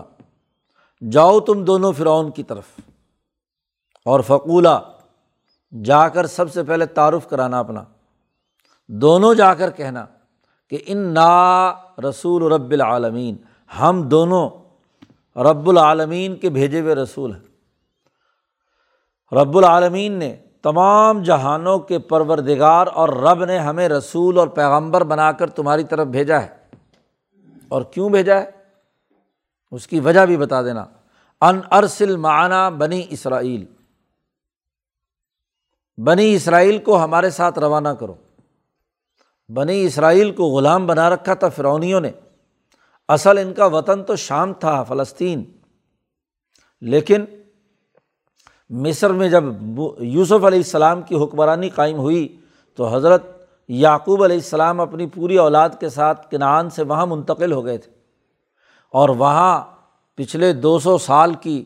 [1.10, 2.64] جاؤ تم دونوں فرعون کی طرف۔
[4.04, 4.92] اور فقولہ
[5.84, 7.84] جا کر سب سے پہلے تعارف کرانا اپنا۔
[8.88, 10.06] دونوں جا کر کہنا
[10.70, 11.72] کہ ان نا
[12.08, 13.36] رسول رب العالمین
[13.80, 14.50] ہم دونوں
[15.38, 17.42] رب العالمین کے بھیجے ہوئے رسول ہیں۔
[19.34, 25.32] رب العالمین نے تمام جہانوں کے پروردگار اور رب نے ہمیں رسول اور پیغمبر بنا
[25.32, 26.59] کر تمہاری طرف بھیجا ہے۔
[27.70, 28.50] اور کیوں بھیجا ہے؟
[29.70, 30.86] اس کی وجہ بھی بتا دینا۔
[31.40, 33.64] ان ارسل معانہ بنی اسرائیل۔
[35.98, 38.14] بنی اسرائیل کو ہمارے ساتھ روانہ کرو۔
[39.48, 42.10] بنی اسرائیل کو غلام بنا رکھا تھا فرونیوں نے۔
[43.08, 45.44] اصل ان کا وطن تو شام تھا، فلسطین۔
[46.80, 47.24] لیکن
[48.70, 49.44] مصر میں جب
[49.98, 52.40] یوسف علیہ السلام کی حکمرانی قائم ہوئی
[52.74, 53.39] تو حضرت
[53.72, 57.92] یعقوب علیہ السلام اپنی پوری اولاد کے ساتھ کنعان سے وہاں منتقل ہو گئے تھے
[58.90, 59.60] اور وہاں
[60.14, 61.64] پچھلے دو سو سال کی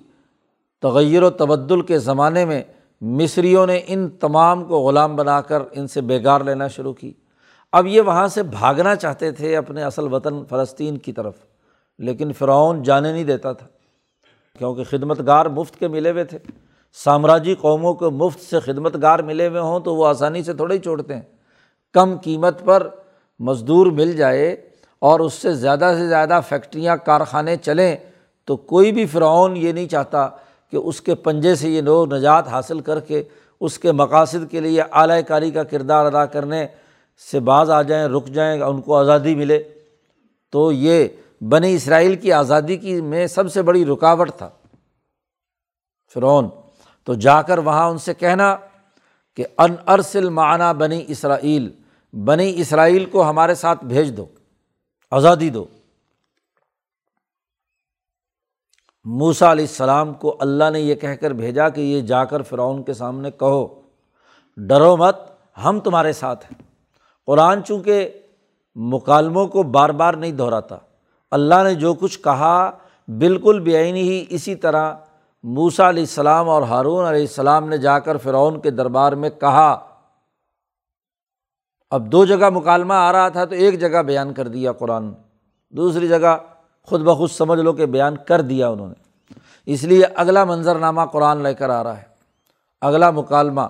[0.82, 2.62] تغیر و تبدل کے زمانے میں
[3.00, 7.12] مصریوں نے ان تمام کو غلام بنا کر ان سے بیگار لینا شروع کی۔
[7.72, 11.34] اب یہ وہاں سے بھاگنا چاہتے تھے اپنے اصل وطن فلسطین کی طرف،
[11.98, 13.66] لیکن فرعون جانے نہیں دیتا تھا،
[14.58, 16.38] کیونکہ خدمت گار مفت کے ملے ہوئے تھے۔
[16.92, 20.74] سامراجی قوموں کو مفت سے خدمت گار ملے ہوئے ہوں تو وہ آسانی سے تھوڑے
[20.74, 21.22] ہی چھوڑتے ہیں۔
[21.94, 22.88] کم قیمت پر
[23.38, 27.96] مزدور مل جائے اور اس سے زیادہ سے زیادہ فیکٹریاں، کارخانے چلیں
[28.44, 30.28] تو کوئی بھی فرعون یہ نہیں چاہتا
[30.70, 33.22] کہ اس کے پنجے سے یہ لوگ نجات حاصل کر کے
[33.60, 36.66] اس کے مقاصد کے لیے اعلی کاری کا کردار ادا کرنے
[37.30, 39.62] سے بعض آ جائیں، رک جائیں، ان کو آزادی ملے۔
[40.52, 41.08] تو یہ
[41.40, 44.48] بنی اسرائیل کی آزادی کی میں سب سے بڑی رکاوٹ تھا
[46.14, 46.48] فرعون۔
[47.04, 48.56] تو جا کر وہاں ان سے کہنا
[49.36, 51.70] کہ ان ارسل معنیٰ بنی اسرائیل
[52.14, 54.24] بنی اسرائیل کو ہمارے ساتھ بھیج دو،
[55.10, 55.64] آزادی دو۔
[59.04, 62.82] موسا علیہ السلام کو اللہ نے یہ کہہ کر بھیجا کہ یہ جا کر فرعون
[62.82, 63.80] کے سامنے کہو،
[64.56, 65.16] ڈرو مت،
[65.64, 66.62] ہم تمہارے ساتھ ہیں۔
[67.26, 68.10] قرآن چونکہ
[68.76, 70.76] مکالموں کو بار بار نہیں دہراتا،
[71.30, 72.70] اللہ نے جو کچھ کہا
[73.08, 74.94] بالکل بے ہی اسی طرح
[75.42, 79.93] موسا علیہ السلام اور ہارون علیہ السلام نے جا کر فرعون کے دربار میں کہا۔
[81.94, 85.12] اب دو جگہ مکالمہ آ رہا تھا تو ایک جگہ بیان کر دیا قرآن،
[85.70, 86.36] دوسری جگہ
[86.82, 88.94] خود بخود سمجھ لو کہ بیان کر دیا انہوں نے۔
[89.66, 92.02] اس لیے اگلا منظرنامہ قرآن لے کر آ رہا ہے۔
[92.80, 93.60] اگلا مکالمہ،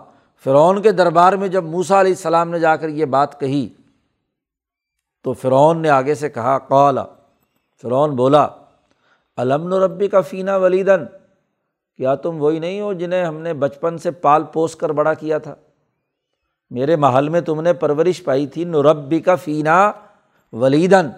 [0.45, 3.69] فرعون کے دربار میں جب موسا علیہ السلام نے جا کر یہ بات کہی،
[5.25, 7.05] تو فرعون نے آگے سے کہا، قالا،
[7.83, 8.47] فرعون بولا
[9.37, 11.05] علم ربی کا فینہ ولیدن؟
[11.97, 15.39] کیا تم وہی نہیں ہو جنہیں ہم نے بچپن سے پال پوس کر بڑا کیا
[15.39, 15.55] تھا؟
[16.75, 19.77] میرے محل میں تم نے پرورش پائی تھی نوربی کا فینا
[20.53, 21.09] ولیدن۔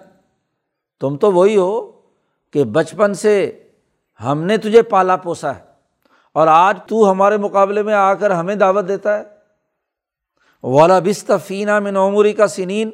[1.01, 1.91] تم تو وہی ہو
[2.53, 3.35] کہ بچپن سے
[4.21, 5.61] ہم نے تجھے پالا پوسا ہے،
[6.35, 9.23] اور آج تو ہمارے مقابلے میں آ کر ہمیں دعوت دیتا ہے۔
[10.63, 12.89] والا بست فینا میں نوموری کا سنین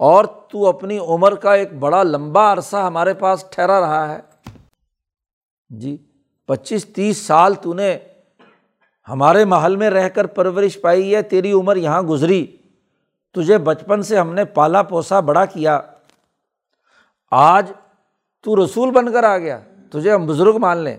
[0.00, 4.20] اور تو اپنی عمر کا ایک بڑا لمبا عرصہ ہمارے پاس ٹھہرا رہا ہے۔
[5.70, 5.96] جی
[6.48, 7.96] پچیس تیس سال تو نے
[9.10, 12.56] ہمارے محل میں رہ کر پرورش پائی ہے، تیری عمر یہاں گزری۔
[13.32, 15.80] تجھے بچپن سے ہم نے پالا پوسا بڑا کیا۔
[17.30, 17.72] آج
[18.42, 19.60] تو رسول بن کر آ گیا۔
[19.92, 20.96] تجھے ہم بزرگ مان لیں۔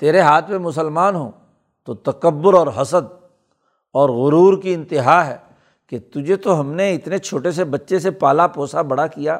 [0.00, 1.30] تیرے ہاتھ میں مسلمان ہوں،
[1.84, 3.24] تو تکبر اور حسد
[3.92, 5.36] اور غرور کی انتہا ہے
[5.86, 9.38] کہ تجھے تو ہم نے اتنے چھوٹے سے بچے سے پالا پوسا بڑا کیا۔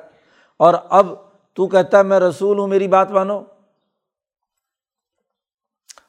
[0.57, 1.07] اور اب
[1.55, 3.43] تو کہتا ہے، میں رسول ہوں، میری بات مانو۔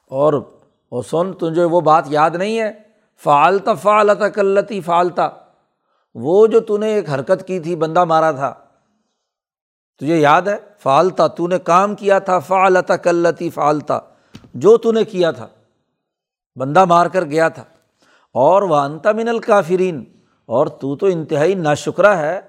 [0.06, 0.59] اور
[0.90, 2.72] اور سن، تجھے وہ بات یاد نہیں ہے؟
[3.24, 5.28] فعالتا فعالتا کلتی فعالتا
[6.14, 8.54] وہ جو تو نے ایک حرکت کی تھی، بندہ مارا تھا۔
[9.98, 13.98] تجھے یاد ہے؟ فعالتا تو نے کام کیا تھا فعالتا کلتی فعالتا
[14.54, 15.48] جو تو نے کیا تھا۔
[16.56, 17.64] بندہ مار کر گیا تھا۔
[18.34, 20.04] اور وہ انتا من الکافرین۔
[20.46, 22.40] اور تو تو انتہائی نا شکرہ ہے۔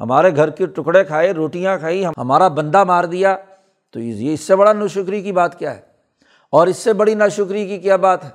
[0.00, 3.36] ہمارے گھر کے ٹکڑے کھائے، روٹیاں کھائی ہمارا بندہ مار دیا۔
[3.92, 5.89] تو یہ اس سے بڑا ناشکری کی بات کیا ہے؟
[6.50, 8.30] اور اس سے بڑی ناشکری کی کیا بات ہے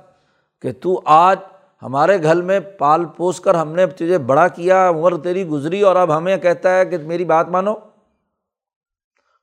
[0.62, 1.36] کہ تو آج
[1.82, 5.96] ہمارے گھر میں پال پوس کر ہم نے تجھے بڑا کیا، عمر تیری گزری اور
[5.96, 7.74] اب ہمیں کہتا ہے کہ میری بات مانو۔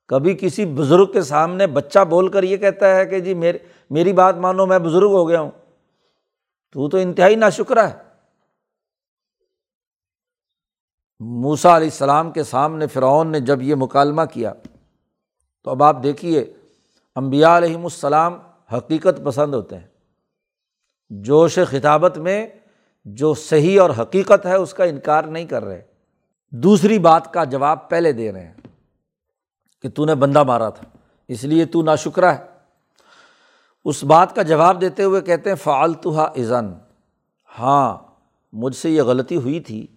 [0.08, 3.58] کبھی کسی بزرگ کے سامنے بچہ بول کر یہ کہتا ہے کہ جی میرے،
[3.90, 5.52] میری بات مانو، میں بزرگ ہو گیا ہوں۔
[6.72, 7.94] تو تو انتہائی نا شکر ہے۔
[11.20, 14.54] موسا علیہ السلام کے سامنے فرعون نے جب یہ مکالمہ کیا
[15.64, 16.54] تو اب آپ دیکھیے
[17.16, 18.40] امبیا علیہم السلام
[18.71, 19.88] حقیقت پسند ہوتے ہیں۔
[21.10, 22.47] جوش خطابت میں
[23.06, 25.82] جو صحیح اور حقیقت ہے اس کا انکار نہیں کر رہے۔
[26.52, 28.54] دوسری بات کا جواب پہلے دے رہے ہیں
[29.82, 30.97] کہ تو نے بندہ مارا تھا،
[31.28, 32.43] اس لیے تو نا شکرہ ہے۔
[33.86, 36.73] اس بات کا جواب دیتے ہوئے کہتے ہیں فالتو ہا ایزن
[37.60, 37.97] ہاں
[38.54, 39.88] مجھ سے یہ غلطی ہوئی تھی۔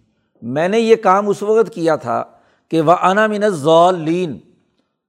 [0.41, 2.23] میں نے یہ کام اس وقت کیا تھا
[2.69, 4.39] کہ وہ انا من ضالین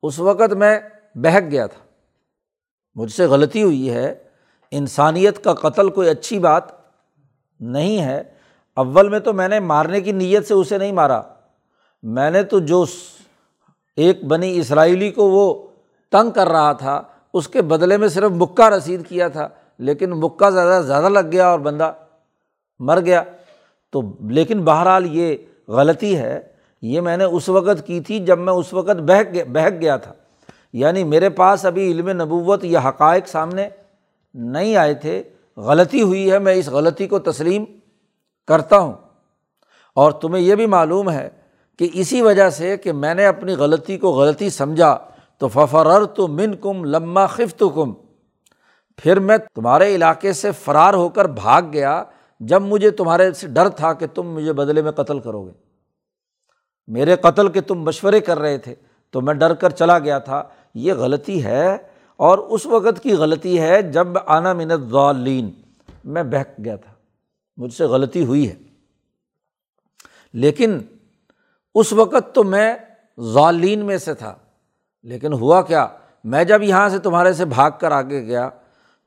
[0.03, 0.81] اس وقت میں
[1.15, 1.88] بہک گیا تھا۔
[2.99, 4.15] مجھ سے غلطی ہوئی ہے۔
[4.71, 6.63] انسانیت کا قتل کوئی اچھی بات
[7.61, 8.23] نہیں ہے۔
[8.77, 11.23] اول میں تو میں نے مارنے کی نیت سے اسے نہیں مارا۔
[12.03, 12.85] میں نے تو جو
[13.97, 15.67] ایک بنی اسرائیلی کو وہ
[16.11, 17.03] تنگ کر رہا تھا،
[17.35, 21.49] اس کے بدلے میں صرف مکہ رسید کیا تھا، لیکن مکہ زیادہ زیادہ لگ گیا
[21.49, 21.93] اور بندہ
[22.79, 23.23] مر گیا۔
[23.91, 25.37] تو لیکن بہرحال یہ
[25.69, 26.41] غلطی ہے۔
[26.83, 30.13] یہ میں نے اس وقت کی تھی جب میں اس وقت بہک بہک گیا تھا۔
[30.73, 33.69] یعنی میرے پاس ابھی علم نبوت یا حقائق سامنے
[34.35, 35.23] نہیں آئے تھے،
[35.57, 37.65] غلطی ہوئی ہے، میں اس غلطی کو تسلیم
[38.47, 38.93] کرتا ہوں۔
[39.95, 41.29] اور تمہیں یہ بھی معلوم ہے
[41.79, 44.99] کہ اسی وجہ سے کہ میں نے اپنی غلطی کو غلطی سمجھا،
[45.39, 47.93] تو ففرر تو من کم لمہ خفت کم
[48.97, 52.05] پھر میں تمہارے علاقے سے فرار ہو کر بھاگ گیا،
[52.41, 55.53] جب مجھے تمہارے سے ڈر تھا کہ تم مجھے بدلے میں قتل کرو گے۔
[56.87, 58.75] میرے قتل کے تم مشورے کر رہے تھے،
[59.11, 60.43] تو میں ڈر کر چلا گیا تھا۔
[60.79, 61.77] یہ غلطی ہے
[62.17, 65.51] اور اس وقت کی غلطی ہے جب آنا منت ضالین
[66.05, 66.93] میں بہک گیا تھا،
[67.57, 68.55] مجھ سے غلطی ہوئی ہے۔
[70.33, 70.79] لیکن
[71.75, 72.75] اس وقت تو میں
[73.19, 74.35] ضالین میں سے تھا،
[75.03, 75.87] لیکن ہوا کیا،
[76.25, 78.49] میں جب یہاں سے تمہارے سے بھاگ کر آگے گیا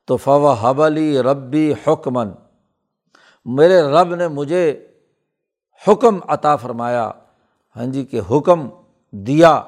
[0.05, 2.29] تو فو حبلی ربی حکمن
[3.45, 4.87] میرے رب نے مجھے
[5.87, 7.11] حکم عطا فرمایا۔
[7.75, 8.69] ہاں جی کہ حکم
[9.11, 9.61] دیا۔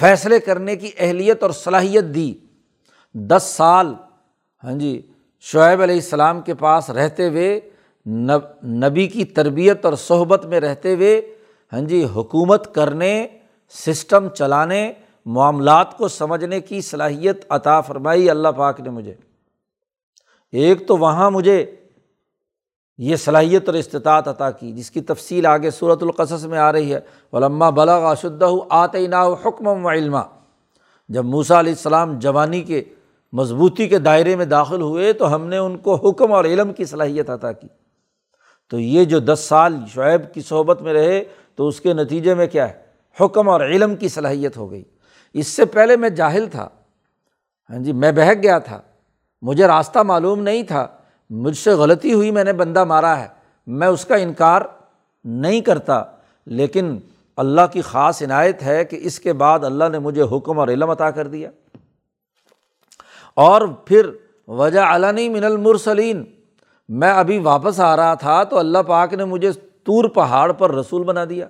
[0.00, 2.32] فیصلے کرنے کی اہلیت اور صلاحیت دی۔
[3.14, 3.94] دس سال
[4.64, 5.00] ہاں جی
[5.40, 7.60] شعیب علیہ السلام کے پاس رہتے ہوئے
[8.80, 11.20] نبی کی تربیت اور صحبت میں رہتے ہوئے
[11.72, 13.26] ہاں جی حکومت کرنے،
[13.74, 14.92] سسٹم چلانے،
[15.26, 19.14] معاملات کو سمجھنے کی صلاحیت عطا فرمائی اللہ پاک نے مجھے۔
[20.52, 21.64] ایک تو وہاں مجھے
[23.00, 26.94] یہ صلاحیت اور استطاعت عطا کی، جس کی تفصیل آگے صورت القصص میں آ رہی
[26.94, 27.00] ہے۔
[27.32, 30.22] علما بلغ اشدہ آتے نا حکم و علما
[31.08, 32.84] جب موسا علیہ السلام جوانی کے،
[33.32, 36.84] مضبوطی کے دائرے میں داخل ہوئے، تو ہم نے ان کو حکم اور علم کی
[36.84, 37.68] صلاحیت عطا کی۔
[38.70, 42.46] تو یہ جو دس سال شعیب کی صحبت میں رہے، تو اس کے نتیجے میں
[42.46, 42.74] کیا ہے؟
[43.20, 44.84] حکم اور علم کی صلاحیت ہو گئی۔
[45.32, 46.68] اس سے پہلے میں جاہل تھا۔
[47.70, 48.80] ہاں جی میں بہک گیا تھا۔
[49.42, 50.86] مجھے راستہ معلوم نہیں تھا۔
[51.30, 53.28] مجھ سے غلطی ہوئی میں نے بندہ مارا ہے،
[53.66, 54.62] میں اس کا انکار
[55.24, 56.02] نہیں کرتا،
[56.46, 56.98] لیکن
[57.36, 60.90] اللہ کی خاص عنایت ہے کہ اس کے بعد اللہ نے مجھے حکم اور علم
[60.90, 61.50] عطا کر دیا۔
[63.34, 64.10] اور پھر
[64.48, 66.24] وجہ علنی من المرسلین،
[66.88, 69.52] میں ابھی واپس آ رہا تھا تو اللہ پاک نے مجھے
[69.84, 71.46] طور پہاڑ پر رسول بنا دیا۔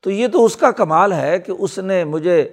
[0.00, 2.48] تو یہ تو اس کا کمال ہے کہ اس نے مجھے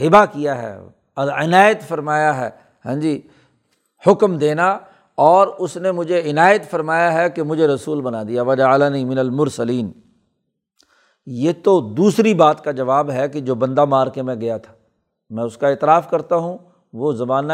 [0.00, 0.78] ہبا کیا ہے،
[1.16, 2.50] عنایت فرمایا ہے۔
[2.86, 3.20] ہاں جی
[4.06, 4.78] حکم دینا
[5.14, 9.18] اور اس نے مجھے عنایت فرمایا ہے کہ مجھے رسول بنا دیا۔ وجہ عالنی من
[9.18, 9.92] المرسلین۔
[11.26, 14.72] یہ تو دوسری بات کا جواب ہے کہ جو بندہ مار کے میں گیا تھا۔
[15.30, 16.58] میں اس کا اعتراف کرتا ہوں۔
[16.92, 17.52] وہ زمانہ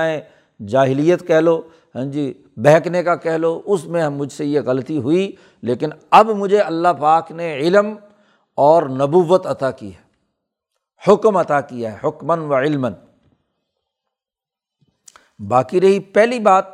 [0.68, 1.62] جاہلیت کہہ لو
[1.94, 5.32] ہاں جی بہکنے کا کہہ لو۔ اس میں ہم مجھ سے یہ غلطی ہوئی،
[5.62, 7.94] لیکن اب مجھے اللہ پاک نے علم
[8.54, 10.08] اور نبوت عطا کی ہے۔
[11.12, 12.92] حکم عطا کیا ہے حکمن و علمن
[15.38, 16.64] باقی رہی پہلی بات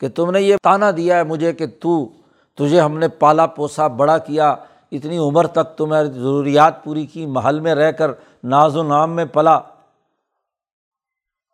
[0.00, 2.08] کہ تم نے یہ تانا دیا ہے مجھے کہ تو
[2.54, 4.54] تجھے ہم نے پالا پوسا بڑا کیا،
[4.92, 8.10] اتنی عمر تک تمہیں ضروریات پوری کی، محل میں رہ کر
[8.44, 9.58] ناز و نام میں پلا۔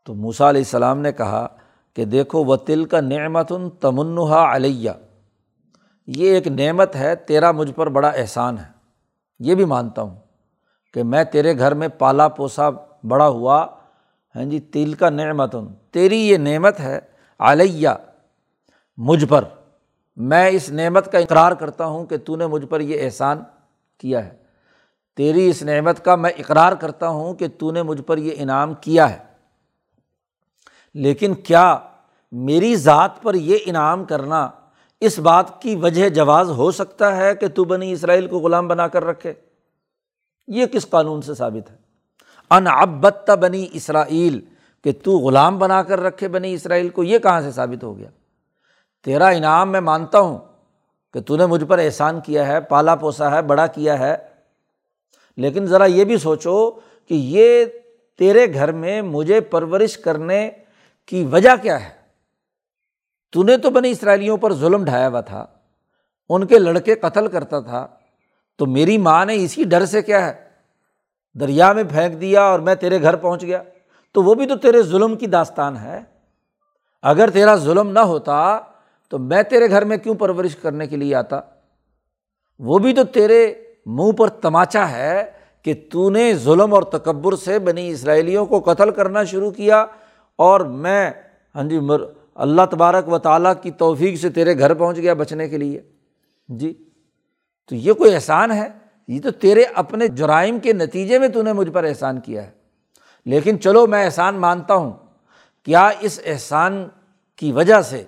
[0.07, 1.47] تو موسا علیہ السلام نے کہا
[1.95, 4.90] کہ دیکھو و تل کا نعمت ان تمنحا علیہ
[6.07, 8.70] یہ ایک نعمت ہے، تیرا مجھ پر بڑا احسان ہے۔
[9.38, 10.16] یہ بھی مانتا ہوں
[10.95, 12.70] کہ میں تیرے گھر میں پالا پوسا
[13.05, 13.66] بڑا ہوا
[14.36, 15.56] ہاں جی تل کا نعمت
[15.90, 17.00] تیری یہ نعمت ہے،
[17.38, 17.88] علیہ،
[18.96, 19.44] مجھ پر۔
[20.16, 23.42] میں اس نعمت کا اقرار کرتا ہوں کہ تو نے مجھ پر یہ احسان
[23.98, 24.36] کیا ہے۔
[25.16, 28.74] تیری اس نعمت کا میں اقرار کرتا ہوں کہ تو نے مجھ پر یہ انعام
[28.74, 29.18] کیا ہے۔
[30.94, 31.78] لیکن کیا
[32.32, 34.50] میری ذات پر یہ انعام کرنا
[35.00, 38.88] اس بات کی وجہ جواز ہو سکتا ہے کہ تو بنی اسرائیل کو غلام بنا
[38.88, 39.32] کر رکھے؟
[40.48, 41.91] یہ کس قانون سے ثابت ہے؟
[42.53, 44.40] ان ابت بنی اسرائیل،
[44.84, 48.09] کہ تو غلام بنا کر رکھے بنی اسرائیل کو، یہ کہاں سے ثابت ہو گیا؟
[49.05, 50.38] تیرا انعام میں مانتا ہوں
[51.14, 54.16] کہ تو نے مجھ پر احسان کیا ہے، پالا پوسا ہے، بڑا کیا ہے۔
[55.36, 56.70] لیکن ذرا یہ بھی سوچو
[57.09, 57.64] کہ یہ
[58.18, 60.50] تیرے گھر میں مجھے پرورش کرنے
[61.07, 61.90] کی وجہ کیا ہے؟
[63.32, 65.46] تو نے تو بنی اسرائیلیوں پر ظلم ڈھایا ہوا تھا،
[66.28, 67.86] ان کے لڑکے قتل کرتا تھا،
[68.57, 70.51] تو میری ماں نے اسی ڈر سے کیا ہے؟
[71.40, 73.62] دریا میں پھینک دیا اور میں تیرے گھر پہنچ گیا۔
[74.12, 76.00] تو وہ بھی تو تیرے ظلم کی داستان ہے۔
[77.02, 78.60] اگر تیرا ظلم نہ ہوتا
[79.10, 81.40] تو میں تیرے گھر میں کیوں پرورش کرنے کے لیے آتا؟
[82.58, 83.54] وہ بھی تو تیرے
[83.86, 85.24] منہ پر تماچا ہے
[85.62, 89.86] کہ تو نے ظلم اور تکبر سے بنی اسرائیلیوں کو قتل کرنا شروع کیا
[90.36, 91.10] اور میں
[91.54, 92.00] ہاں جی مر،
[92.34, 95.80] اللہ تبارک و تعالیٰ کی توفیق سے تیرے گھر پہنچ گیا بچنے کے لیے۔
[96.48, 96.88] جی
[97.68, 101.53] تو یہ کوئی احسان ہے؟ یہ تو تیرے اپنے جرائم کے نتیجے میں تو نے
[101.53, 102.50] مجھ پر احسان کیا ہے۔
[103.26, 104.92] لیکن چلو میں احسان مانتا ہوں۔
[105.62, 106.88] کیا اس احسان
[107.36, 108.05] کی وجہ سے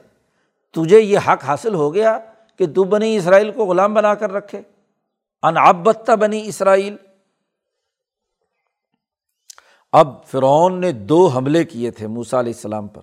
[0.71, 2.19] تجھے یہ حق حاصل ہو گیا
[2.59, 4.63] کہ تو بنی اسرائیل کو غلام بنا کر رکھے؟
[5.43, 6.97] انعبتہ بنی اسرائیل۔
[9.93, 13.03] اب فرعون نے دو حملے کیے تھے موسا علیہ السلام پر۔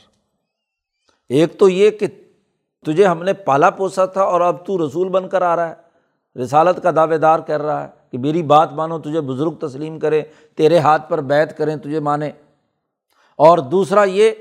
[1.29, 2.07] ایک تو یہ کہ
[2.85, 5.80] تجھے ہم نے پالا پوسا تھا اور اب تو رسول بن کر آ رہا ہے۔
[6.35, 10.21] رسالت کا دعوے دار کر رہا ہے کہ میری بات مانو، تجھے بزرگ تسلیم کرے
[10.55, 12.31] تیرے ہاتھ پر بیت کریں، تجھے مانے۔
[13.35, 14.31] اور دوسرا یہ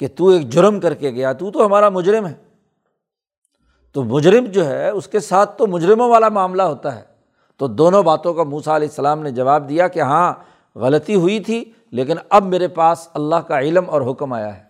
[0.00, 2.34] کہ تو ایک جرم کر کے گیا، تو تو ہمارا مجرم ہے۔
[3.92, 7.02] تو مجرم جو ہے، اس کے ساتھ تو مجرموں والا معاملہ ہوتا ہے۔
[7.56, 10.34] تو دونوں باتوں کا موسا علیہ السلام نے جواب دیا کہ ہاں
[10.74, 14.62] غلطی ہوئی تھی، لیکن اب میرے پاس اللہ کا علم اور حکم آیا ہے۔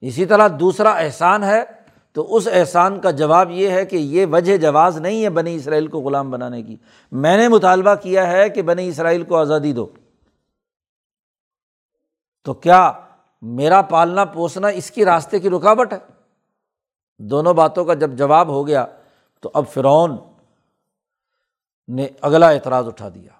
[0.00, 1.64] اسی طرح دوسرا احسان ہے
[2.12, 5.86] تو اس احسان کا جواب یہ ہے کہ یہ وجہ جواز نہیں ہے بنی اسرائیل
[5.86, 6.76] کو غلام بنانے کی۔
[7.12, 9.86] میں نے مطالبہ کیا ہے کہ بنی اسرائیل کو آزادی دو۔
[12.44, 12.92] تو کیا
[13.42, 15.98] میرا پالنا پوسنا اس کی راستے کی رکاوٹ ہے؟
[17.18, 18.86] دونوں باتوں کا جب جواب ہو گیا
[19.40, 20.16] تو اب فرعون
[21.88, 23.32] نے اگلا اعتراض اٹھا دیا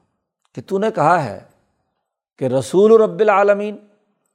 [0.54, 1.40] کہ تو نے کہا ہے
[2.38, 3.76] کہ رسول رب العالمین،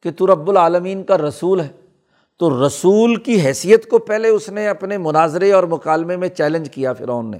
[0.03, 1.84] کہ تو رب العالمین کا رسول ہے۔
[2.39, 6.93] تو رسول کی حیثیت کو پہلے اس نے اپنے مناظرے اور مکالمے میں چیلنج کیا
[6.93, 7.39] فرعون نے۔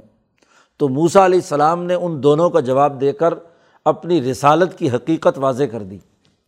[0.78, 3.34] تو موسا علیہ السلام نے ان دونوں کا جواب دے کر
[3.86, 5.98] اپنی رسالت کی حقیقت واضح کر دی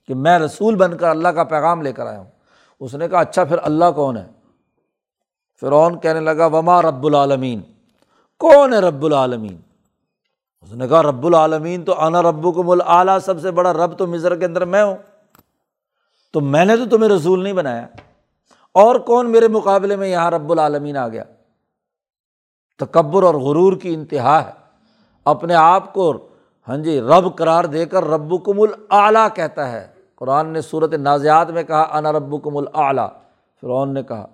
[0.08, 2.32] کہ میں رسول بن کر اللہ کا پیغام لے کر آیا ہوں۔
[2.80, 4.26] اس نے کہا اچھا پھر اللہ کون ہے؟
[5.62, 7.62] فرعون کہنے لگا، وما رب العالمین۔
[8.40, 9.58] کون ہے رب العالمین؟
[10.62, 13.98] اس نے کہا، رب العالمین تو انا رب کو مل اعلیٰ سب سے بڑا رب
[13.98, 14.98] تو مصر کے اندر میں ہوں۔
[16.34, 17.88] تو میں نے تو تمہیں رسول نہیں بنایا۔
[18.78, 21.24] اور کون میرے مقابلے میں یہاں رب العالمین آ گیا؟
[22.78, 24.52] تکبر اور غرور کی انتہا ہے۔
[25.26, 26.14] اپنے آپ کو
[26.68, 31.50] ہاں جی رب قرار دے کر رب کم العلیٰ کہتا ہے۔ قرآن نے صورت نازیات
[31.50, 33.08] میں کہا، انا رب کم العلیٰ
[33.62, 34.28] فرعون نے کہا۔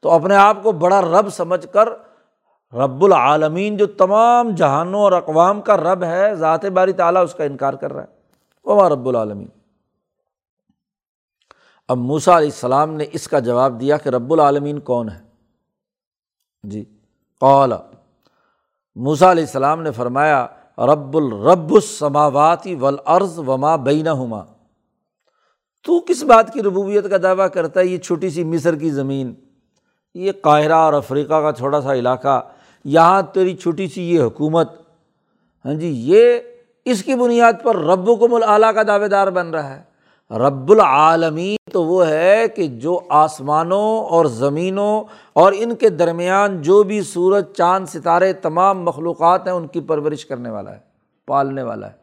[0.00, 1.88] تو اپنے آپ کو بڑا رب سمجھ کر
[2.72, 7.44] رب العالمین جو تمام جہانوں اور اقوام کا رب ہے، ذات باری تعالیٰ اس کا
[7.44, 8.06] انکار کر رہا ہے۔
[8.64, 9.57] وہ رب العالمین۔
[11.88, 15.20] اب موسا علیہ السلام نے اس کا جواب دیا کہ رب العالمین کون ہے۔
[16.62, 16.84] جی
[17.40, 17.72] قول
[18.96, 20.46] موسا علیہ السلام نے فرمایا،
[20.78, 24.44] رب الرب السماواتی ولعرض وما بین ہما
[25.82, 29.34] تو کس بات کی ربوبیت کا دعویٰ کرتا ہے؟ یہ چھوٹی سی مصر کی زمین،
[30.14, 32.40] یہ قاہرہ اور افریقہ کا چھوٹا سا علاقہ۔
[32.84, 34.70] یہاں تیری چھوٹی سی یہ حکومت۔
[35.64, 36.38] ہاں جی یہ
[36.84, 39.82] اس کی بنیاد پر رب و کم العلیٰ کا دعوے دار بن رہا ہے۔
[40.30, 46.82] رب العالمین تو وہ ہے کہ جو آسمانوں اور زمینوں اور ان کے درمیان جو
[46.82, 50.78] بھی سورج، چاند، ستارے، تمام مخلوقات ہیں، ان کی پرورش کرنے والا ہے،
[51.26, 51.96] پالنے والا ہے۔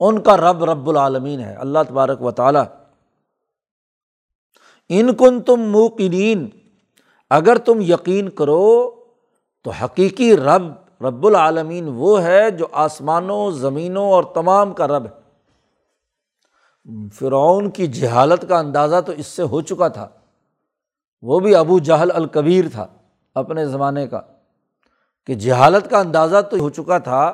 [0.00, 2.64] ان کا رب رب العالمین ہے، اللہ تبارک و تعالیٰ۔
[4.88, 6.48] ان کن تم موقنین،
[7.30, 8.90] اگر تم یقین کرو
[9.64, 10.72] تو حقیقی رب
[11.04, 15.23] رب العالمین وہ ہے جو آسمانوں، زمینوں اور تمام کا رب ہے۔
[17.12, 20.08] فرعون کی جہالت کا اندازہ تو اس سے ہو چکا تھا۔
[21.22, 22.86] وہ بھی ابو جہل الکبیر تھا
[23.34, 24.20] اپنے زمانے کا۔
[25.26, 27.32] کہ جہالت کا اندازہ تو ہو چکا تھا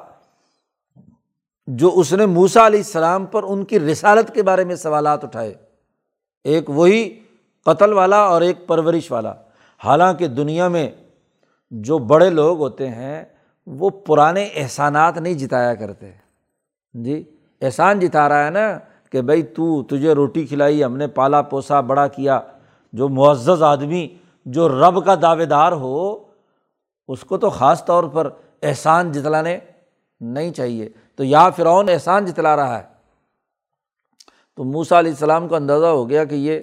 [1.67, 5.55] جو اس نے موسا علیہ السلام پر ان کی رسالت کے بارے میں سوالات اٹھائے۔
[6.45, 7.21] ایک وہی
[7.65, 9.35] قتل والا اور ایک پرورش والا۔
[9.85, 10.91] حالانکہ دنیا میں
[11.71, 13.25] جو بڑے لوگ ہوتے ہیں،
[13.67, 16.11] وہ پرانے احسانات نہیں جتایا کرتے۔
[16.95, 18.79] جی احسان جتا رہا ہے نا۔
[19.11, 22.41] کہ بھائی تو تجھے روٹی کھلائی، ہم نے پالا پوسا بڑا کیا۔
[22.93, 24.09] جو معزز آدمی،
[24.45, 26.19] جو رب کا دعوے دار ہو،
[27.09, 28.31] اس کو تو خاص طور پر
[28.63, 29.59] احسان جتلانے
[30.21, 32.83] نہیں چاہیے۔ تو یا فرعون احسان جتلا رہا ہے۔
[34.57, 36.61] تو موسا علیہ السلام کو اندازہ ہو گیا کہ یہ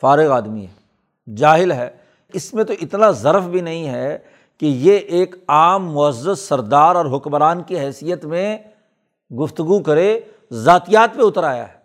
[0.00, 1.90] فارغ آدمی ہے، جاہل ہے۔
[2.32, 4.18] اس میں تو اتنا ضرف بھی نہیں ہے
[4.60, 8.58] کہ یہ ایک عام معزز سردار اور حکمران کی حیثیت میں
[9.40, 10.20] گفتگو کرے
[10.52, 11.80] ذاتیات پہ اتر آیا ہے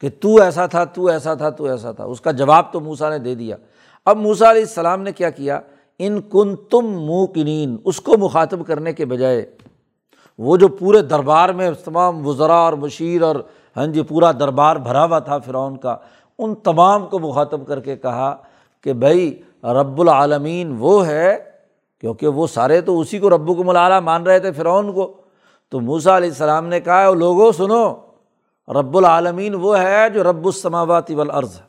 [0.00, 3.10] کہ تو ایسا تھا، تو ایسا تھا، تو ایسا تھا۔ اس کا جواب تو موسا
[3.10, 3.56] نے دے دیا۔
[4.04, 5.60] اب موسا علیہ السلام نے کیا کیا؟
[5.98, 9.46] ان کن تم موکنین اس کو مخاطب کرنے کے بجائے
[10.38, 13.36] وہ جو پورے دربار میں تمام وزرا اور مشیر اور
[13.76, 15.96] ہاں جی پورا دربار بھرا ہوا تھا فرعون کا،
[16.38, 18.36] ان تمام کو مخاطب کر کے کہا
[18.80, 21.36] کہ بھائی، رب العالمین وہ ہے،
[22.00, 25.14] کیونکہ وہ سارے تو اسی کو رب کو ملالا مان رہے تھے، فرعون کو۔
[25.70, 27.94] تو موسا علیہ السلام نے کہا لوگوں سنو،
[28.68, 31.60] رب العالمین وہ ہے جو رب السماواتی والارض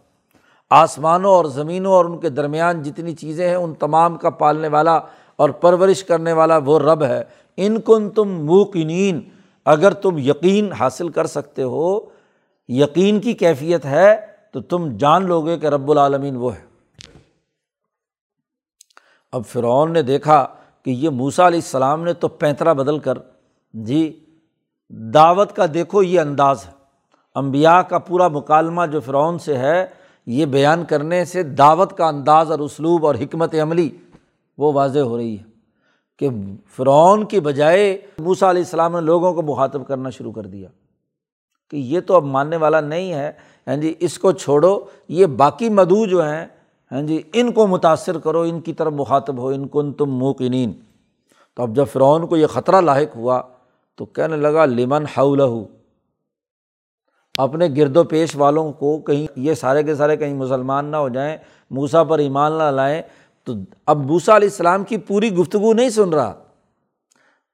[0.69, 4.99] آسمانوں اور زمینوں اور ان کے درمیان جتنی چیزیں ہیں، ان تمام کا پالنے والا
[5.35, 7.23] اور پرورش کرنے والا وہ رب ہے۔
[7.57, 9.21] ان کن تم موقنین،
[9.65, 11.99] اگر تم یقین حاصل کر سکتے ہو،
[12.67, 14.15] یقین کی کیفیت ہے،
[14.53, 16.61] تو تم جان لو گے کہ رب العالمین وہ ہے۔
[19.31, 20.47] اب فرعون نے دیکھا
[20.83, 23.17] کہ یہ موسا علیہ السلام نے تو پینترا بدل کر
[23.73, 24.19] جی
[24.89, 26.71] دعوت کا دیکھو، یہ انداز ہے۔
[27.35, 29.85] امبیا کا پورا مکالمہ جو فرعون سے ہے،
[30.25, 33.89] یہ بیان کرنے سے دعوت کا انداز اور اسلوب اور حکمت عملی
[34.57, 35.43] وہ واضح ہو رہی ہے
[36.19, 36.29] کہ
[36.75, 40.69] فرعون کی بجائے موسا علیہ السلام نے لوگوں کو مخاطب کرنا شروع کر دیا۔
[41.71, 43.31] کہ یہ تو اب ماننے والا نہیں ہے
[43.67, 46.47] ہاں جی اس کو چھوڑو، یہ باقی مدعو جو ہیں
[46.91, 50.73] ہاں جی ان کو متاثر کرو، ان کی طرف مخاطب ہو، ان کن تم موقنین۔
[51.55, 53.41] تو اب جب فرعون کو یہ خطرہ لاحق ہوا
[53.99, 55.65] تو کہنے لگا، لمن ہاؤ
[57.37, 61.09] اپنے گرد و پیش والوں کو کہیں یہ سارے کے سارے کہیں مسلمان نہ ہو
[61.09, 61.37] جائیں
[61.71, 63.01] موسا پر ایمان نہ لائیں،
[63.43, 63.53] تو
[63.85, 66.33] اب موسا علیہ السلام کی پوری گفتگو نہیں سن رہا۔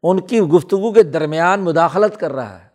[0.03, 2.67] ان کی گفتگو کے درمیان مداخلت کر رہا ہے۔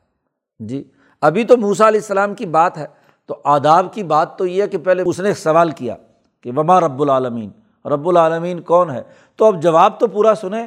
[0.58, 0.84] جی
[1.20, 2.86] ابھی تو موسا علیہ السلام کی بات ہے۔
[3.26, 5.96] تو آداب کی بات تو یہ ہے کہ پہلے اس نے سوال کیا
[6.40, 7.50] کہ وما رب العالمین؟
[7.88, 9.02] رب العالمین کون ہے؟
[9.36, 10.66] تو اب جواب تو پورا سنیں۔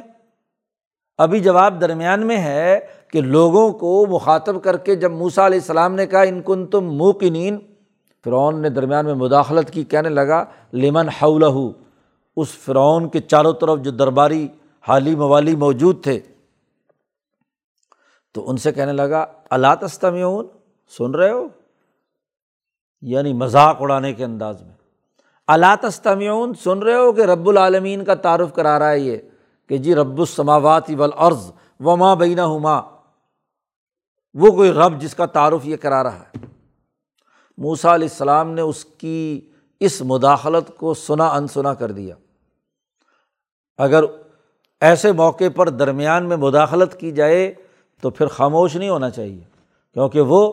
[1.18, 5.94] ابھی جواب درمیان میں ہے کہ لوگوں کو مخاطب کر کے جب موسا علیہ السلام
[5.94, 7.50] نے کہا، ان کن تم منہ کی
[8.24, 11.72] فرعون نے درمیان میں مداخلت کی، کہنے لگا، لمن ہاؤلہ
[12.36, 14.48] اس فرعون کے چاروں طرف جو درباری
[14.88, 16.20] حالی موالی موجود تھے۔
[18.32, 20.46] تو ان سے کہنے لگا اللہ تستمیون
[20.98, 21.48] سن رہے ہو؟
[23.02, 24.72] یعنی مذاق اڑانے کے انداز میں۔
[25.46, 29.16] اللہ تستمیون سن رہے ہو کہ رب العالمین کا تعارف کرا رہا ہے یہ۔
[29.74, 31.50] کہ جی رب السماوات والارض
[31.80, 32.80] وما بینہ ہما
[34.34, 36.46] وہ کوئی رب جس کا تعارف یہ کرا رہا ہے۔
[37.58, 39.50] موسا علیہ السلام نے اس کی
[39.80, 42.14] اس مداخلت کو سنا ان سنا کر دیا۔
[43.78, 44.04] اگر
[44.80, 47.54] ایسے موقع پر درمیان میں مداخلت کی جائے
[48.00, 49.44] تو پھر خاموش نہیں ہونا چاہیے،
[49.94, 50.52] کیونکہ وہ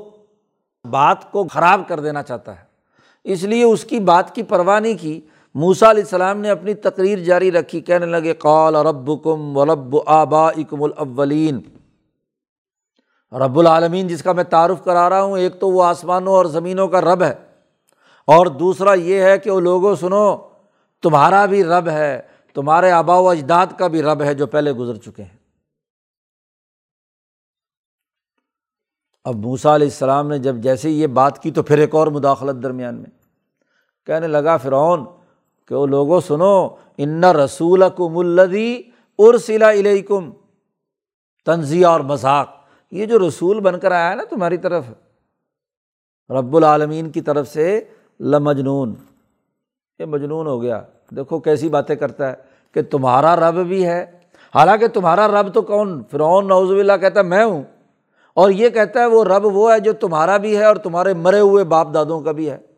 [0.90, 2.66] بات کو خراب کر دینا چاہتا ہے۔
[3.24, 5.22] اس لیے اس کی بات کی پرواہ نہیں کی۔
[5.56, 9.96] موسا علیہ السلام نے اپنی تقریر جاری رکھی، کہنے لگے، قال رب کم و رب
[10.06, 11.60] آبا اکم الاولین۔
[13.32, 16.88] رب العالمین، جس کا میں تعارف کرا رہا ہوں، ایک تو وہ آسمانوں اور زمینوں
[16.88, 17.34] کا رب ہے،
[18.28, 20.26] اور دوسرا یہ ہے کہ وہ لوگوں، سنو،
[21.04, 22.22] تمہارا بھی رب ہے،
[22.56, 25.38] تمہارے آبا و اجداد کا بھی رب ہے جو پہلے گزر چکے ہیں۔
[29.26, 32.64] اب موسا علیہ السلام نے جب جیسے یہ بات کی تو پھر ایک اور مداخلت
[32.64, 33.10] درمیان میں،
[34.08, 35.06] کہنے لگا، فرعون
[35.72, 36.68] کہ وہ لوگوں سنو،
[36.98, 38.82] ان رسول کم الدی
[39.18, 40.32] ارسلا علیکم
[41.46, 42.50] تنزیہ اور مذاق۔
[42.92, 44.84] یہ جو رسول بن کر آیا ہے نا تمہاری طرف،
[46.30, 47.82] رب العالمین کی طرف سے
[48.20, 48.94] لمجنون۔
[50.00, 52.36] یہ مجنون ہو گیا۔ دیکھو کیسی باتیں کرتا ہے
[52.74, 54.06] کہ تمہارا رب بھی ہے۔
[54.56, 57.64] حالانکہ تمہارا رب تو کون؟ فرعون نوز اللہ کہتا ہے میں ہوں۔
[58.34, 61.40] اور یہ کہتا ہے وہ رب وہ ہے جو تمہارا بھی ہے اور تمہارے مرے
[61.40, 62.71] ہوئے باپ دادوں کا بھی ہے۔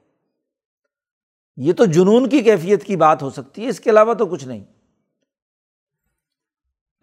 [1.57, 4.47] یہ تو جنون کی کیفیت کی بات ہو سکتی ہے، اس کے علاوہ تو کچھ
[4.47, 4.63] نہیں۔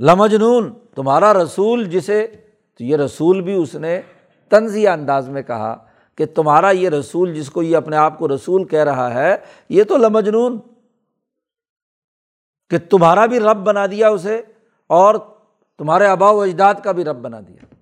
[0.01, 2.27] لمجنون، تمہارا رسول جسے،
[2.79, 4.01] تو یہ رسول بھی اس نے
[4.49, 8.65] طنزیہ انداز میں کہا کہ تمہارا یہ رسول جس کو یہ اپنے آپ کو رسول
[8.65, 9.37] کہہ رہا ہے،
[9.69, 10.59] یہ تو لمجنون۔
[12.71, 14.43] کہ تمہارا بھی رب بنا دیا اسے
[14.87, 15.15] اور
[15.79, 17.75] تمہارے آبا و اجداد کا بھی رب بنا دیا۔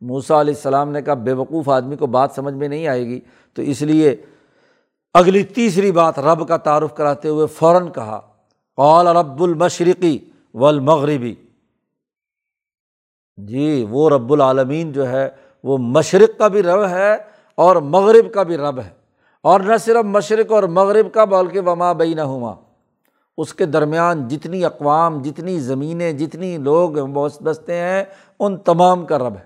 [0.00, 3.20] موسا علیہ السلام نے کہا، بے وقوف آدمی کو بات سمجھ میں نہیں آئے گی،
[3.54, 4.16] تو اس لیے
[5.14, 8.20] اگلی تیسری بات رب کا تعارف کراتے ہوئے فوراً کہا،
[8.76, 10.18] قال رب المشرقی
[10.54, 11.34] و المغربی
[13.36, 15.28] جی وہ رب العالمین جو ہے،
[15.64, 17.16] وہ مشرق کا بھی رب ہے
[17.54, 18.90] اور مغرب کا بھی رب ہے۔
[19.42, 22.54] اور نہ صرف مشرق اور مغرب کا، بلکہ وما بئی نہ ہوا
[23.38, 26.90] اس کے درمیان جتنی اقوام، جتنی زمینیں، جتنی لوگ
[27.42, 28.04] بستے ہیں،
[28.38, 29.44] ان تمام کا رب ہے۔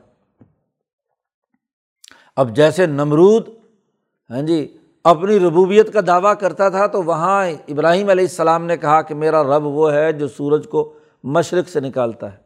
[2.36, 3.48] اب جیسے نمرود
[4.30, 9.02] ہاں جی اپنی ربوبیت کا دعویٰ کرتا تھا تو وہاں ابراہیم علیہ السلام نے کہا
[9.02, 10.94] کہ میرا رب وہ ہے جو سورج کو
[11.24, 12.36] مشرق سے نکالتا ہے۔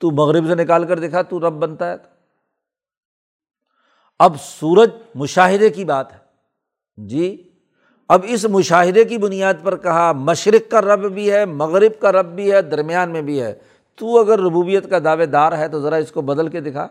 [0.00, 1.96] تو مغرب سے نکال کر دیکھا تو رب بنتا ہے۔
[4.18, 6.18] اب سورج مشاہدے کی بات ہے۔
[6.96, 7.48] جی
[8.08, 12.26] اب اس مشاہدے کی بنیاد پر کہا، مشرق کا رب بھی ہے، مغرب کا رب
[12.26, 13.54] بھی ہے، درمیان میں بھی ہے۔
[13.96, 16.88] تو اگر ربوبیت کا دعوے دار ہے تو ذرا اس کو بدل کے دکھا۔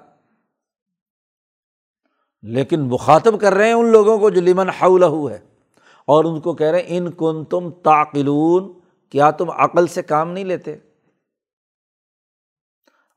[2.44, 5.39] لیکن مخاطب کر رہے ہیں ان لوگوں کو جو لمن ہاؤ ہے
[6.06, 8.74] اور ان کو کہہ رہے ہیں، ان کن تم تاقلون
[9.10, 10.76] کیا تم عقل سے کام نہیں لیتے؟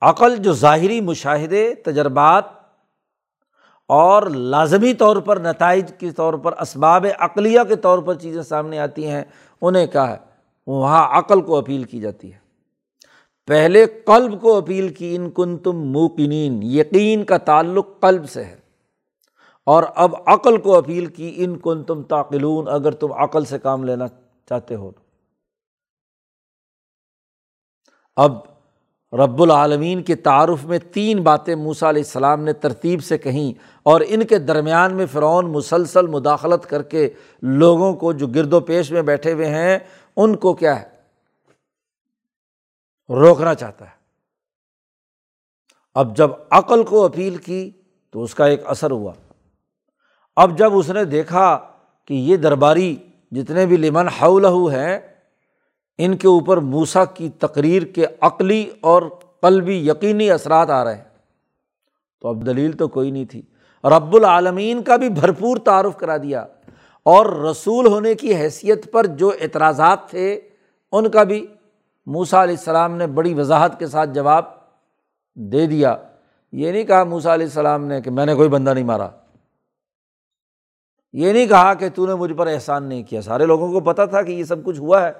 [0.02, 2.44] عقل جو ظاہری مشاہدے، تجربات
[3.88, 8.78] اور لازمی طور پر، نتائج کے طور پر، اسباب عقلیہ کے طور پر چیزیں سامنے
[8.78, 9.24] آتی ہیں،
[9.60, 10.16] انہیں کہا ہے،
[10.66, 12.38] وہاں عقل کو اپیل کی جاتی ہے۔
[13.46, 18.63] پہلے قلب کو اپیل کی، ان کن تم موقنین، یقین کا تعلق قلب سے ہے۔
[19.64, 23.84] اور اب عقل کو اپیل کی، ان کن تم تاقلون اگر تم عقل سے کام
[23.84, 24.04] لینا
[24.48, 24.90] چاہتے ہو۔
[28.16, 28.32] اب
[29.12, 34.00] رب العالمین کے تعارف میں تین باتیں موسا علیہ السلام نے ترتیب سے کہیں اور
[34.06, 37.10] ان کے درمیان میں فرعون مسلسل مداخلت کر کے
[37.42, 39.78] لوگوں کو جو گرد و پیش میں بیٹھے ہوئے ہیں،
[40.16, 40.88] ان کو کیا ہے؟
[43.08, 43.94] روکنا چاہتا ہے۔
[45.94, 47.70] اب جب عقل کو اپیل کی
[48.10, 49.12] تو اس کا ایک اثر ہوا۔
[50.36, 51.58] اب جب اس نے دیکھا
[52.04, 52.96] کہ یہ درباری
[53.30, 54.98] جتنے بھی لمن ہاؤ لہو ہیں،
[55.98, 59.02] ان کے اوپر موسا کی تقریر کے عقلی اور
[59.40, 61.04] قلبی یقینی اثرات آ رہے ہیں۔
[62.20, 63.42] تو اب دلیل تو کوئی نہیں تھی۔
[63.84, 66.46] رب العالمین کا بھی بھرپور تعارف کرا دیا۔
[67.02, 70.40] اور رسول ہونے کی حیثیت پر جو اعتراضات تھے،
[70.92, 71.46] ان کا بھی
[72.06, 74.44] موسا علیہ السلام نے بڑی وضاحت کے ساتھ جواب
[75.34, 75.96] دے دیا۔
[76.52, 79.08] یہ نہیں کہا موسا علیہ السلام نے کہ میں نے کوئی بندہ نہیں مارا۔
[81.14, 84.02] یہ نہیں کہا کہ تو نے مجھ پر احسان نہیں کیا۔ سارے لوگوں کو پتہ
[84.10, 85.12] تھا کہ یہ سب کچھ ہوا ہے۔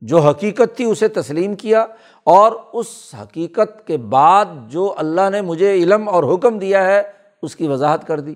[0.00, 1.86] جو حقیقت تھی اسے تسلیم کیا
[2.24, 2.86] اور اس
[3.22, 7.02] حقیقت کے بعد جو اللہ نے مجھے علم اور حکم دیا ہے،
[7.42, 8.34] اس کی وضاحت کر دی۔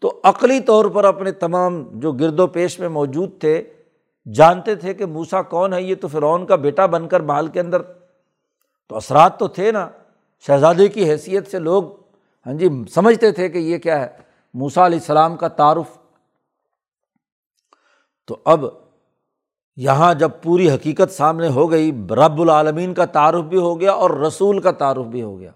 [0.00, 3.62] تو عقلی طور پر اپنے تمام جو گرد و پیش میں موجود تھے،
[4.34, 7.60] جانتے تھے کہ موسا کون ہے، یہ تو فرعون کا بیٹا بن کر محل کے
[7.60, 7.82] اندر۔
[8.88, 9.88] تو اثرات تو تھے نا۔
[10.46, 11.84] شہزادے کی حیثیت سے لوگ
[12.46, 14.25] ہاں جی سمجھتے تھے کہ یہ کیا ہے۔
[14.56, 15.98] موسا علیہ السلام کا تعارف۔
[18.26, 18.64] تو اب
[19.76, 24.10] یہاں جب پوری حقیقت سامنے ہو گئی، رب العالمین کا تعارف بھی ہو گیا اور
[24.10, 25.50] رسول کا تعارف بھی ہو گیا۔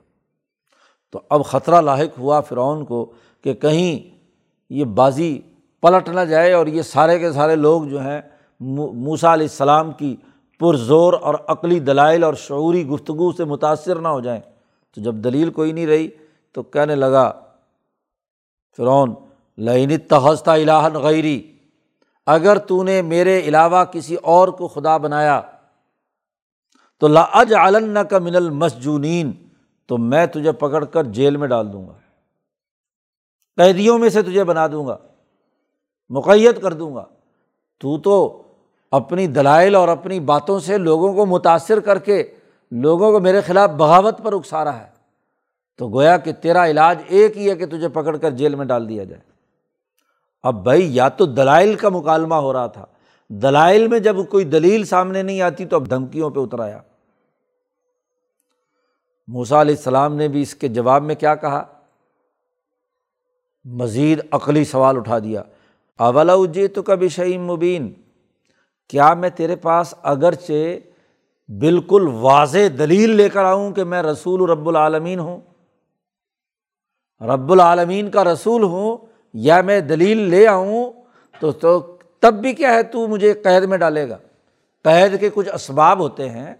[1.10, 3.12] تو اب خطرہ لاحق ہوا فرعون کو
[3.44, 4.18] کہ کہیں
[4.70, 5.40] یہ بازی
[5.80, 8.20] پلٹ نہ جائے اور یہ سارے کے سارے لوگ جو ہیں
[8.60, 10.16] موسا علیہ السلام کی
[10.58, 14.40] پرزور اور عقلی دلائل اور شعوری گفتگو سے متاثر نہ ہو جائیں۔
[14.94, 16.08] تو جب دلیل کوئی نہیں رہی
[16.52, 17.32] تو کہنے لگا
[18.78, 19.14] فرعون
[19.58, 21.40] لین تحستا الہن غیری،
[22.26, 25.40] اگر تو نے میرے علاوہ کسی اور کو خدا بنایا،
[26.98, 29.32] تو لاج علن کا من المسجونین،
[29.86, 31.92] تو میں تجھے پکڑ کر جیل میں ڈال دوں گا،
[33.56, 34.96] قیدیوں میں سے تجھے بنا دوں گا
[36.10, 37.04] مقیت کر دوں گا۔
[37.80, 38.42] تو تو
[38.90, 42.22] اپنی دلائل اور اپنی باتوں سے لوگوں کو متاثر کر کے
[42.70, 44.99] لوگوں کو میرے خلاف بغاوت پر اکسا رہا ہے۔
[45.80, 48.88] تو گویا کہ تیرا علاج ایک ہی ہے کہ تجھے پکڑ کر جیل میں ڈال
[48.88, 49.22] دیا جائے۔
[50.42, 52.86] اب بھائی، یا تو دلائل کا مکالمہ ہو رہا تھا۔
[53.28, 56.78] دلائل میں جب کوئی دلیل سامنے نہیں آتی تو اب دھمکیوں پہ اتر آیا۔
[59.28, 61.64] موسا علیہ السلام نے بھی اس کے جواب میں کیا کہا؟
[63.64, 65.42] مزید عقلی سوال اٹھا دیا۔
[65.96, 67.92] اولا اجے تو کبھی شعیم مبین۔
[68.88, 70.78] کیا میں تیرے پاس اگرچہ
[71.48, 75.40] بالکل واضح دلیل لے کر آؤں کہ میں رسول رب العالمین ہوں؟
[77.20, 78.96] رب العالمین کا رسول ہوں
[79.34, 80.92] یا میں دلیل لے آؤں،
[81.40, 84.18] تو تو تب بھی کیا ہے تو مجھے قید میں ڈالے گا۔
[84.82, 86.54] قید کے کچھ اسباب ہوتے ہیں،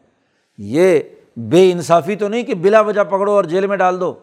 [0.58, 1.00] یہ
[1.36, 4.14] بے انصافی تو نہیں کہ بلا وجہ پکڑو اور جیل میں ڈال دو۔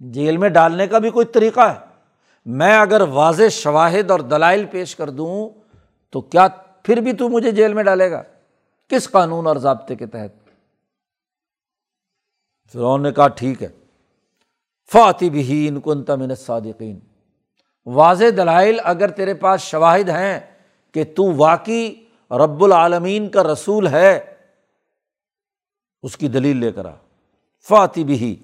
[0.00, 1.78] جیل میں ڈالنے کا بھی کوئی طریقہ ہے۔
[2.46, 5.50] میں اگر واضح شواہد اور دلائل پیش کر دوں،
[6.10, 6.48] تو کیا
[6.82, 8.22] پھر بھی تو مجھے جیل میں ڈالے گا؟
[8.88, 10.48] کس قانون اور ضابطے کے تحت؟
[12.72, 13.68] فرعون نے کہا، ٹھیک ہے۔
[14.92, 16.98] فاطب ہی ان کن تمن صادقین
[17.86, 20.40] واضح دلائل اگر تیرے پاس شواہد ہیں
[20.92, 21.94] کہ تو واقعی
[22.30, 24.34] رب العالمین کا رسول ہے،
[26.02, 26.90] اس کی دلیل لے کر آ۔
[27.68, 28.36] فاطب ہی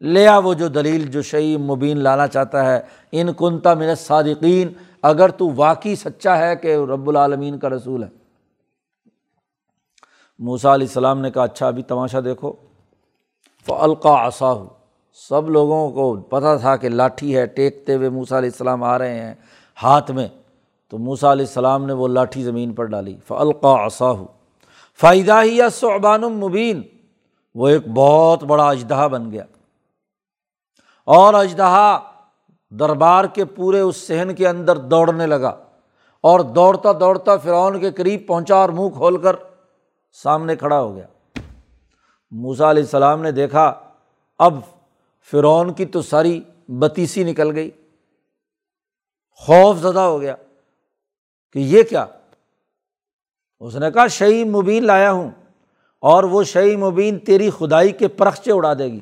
[0.00, 2.80] لیا وہ جو دلیل جو شعی مبین لانا چاہتا ہے۔
[3.12, 4.68] ان کنتا من صادقین
[5.02, 8.08] اگر تو واقعی سچا ہے کہ رب العالمین کا رسول ہے۔
[10.38, 12.52] موسا علیہ السلام نے کہا اچھا ابھی تماشا دیکھو۔
[13.66, 14.75] فلقا آسا ہو
[15.28, 19.20] سب لوگوں کو پتہ تھا کہ لاٹھی ہے، ٹیکتے ہوئے موسا علیہ السلام آ رہے
[19.20, 19.34] ہیں
[19.82, 20.28] ہاتھ میں۔
[20.88, 24.12] تو موسا علیہ السلام نے وہ لاٹھی زمین پر ڈالی۔ فلقا آسا
[25.00, 26.82] فائدہ ہی یا صعبان المبین
[27.54, 29.44] وہ ایک بہت بڑا اجدہا بن گیا۔
[31.04, 31.98] اور اجدہا
[32.70, 35.56] دربار کے پورے اس صحن کے اندر دوڑنے لگا۔
[36.20, 39.36] اور دوڑتا دوڑتا فرعون کے قریب پہنچا اور منہ کھول کر
[40.22, 41.06] سامنے کھڑا ہو گیا۔
[42.30, 43.74] موسا علیہ السلام نے دیکھا،
[44.38, 44.58] اب
[45.30, 47.70] فرعون کی تو ساری بتیسی نکل گئی۔
[49.30, 50.36] خوف زدہ ہو گیا
[51.52, 52.06] کہ یہ کیا؟
[53.60, 55.30] اس نے کہا شعی مبین لایا ہوں
[55.98, 59.00] اور وہ شعی مبین تیری خدائی کے پرخچے اڑا دے گی۔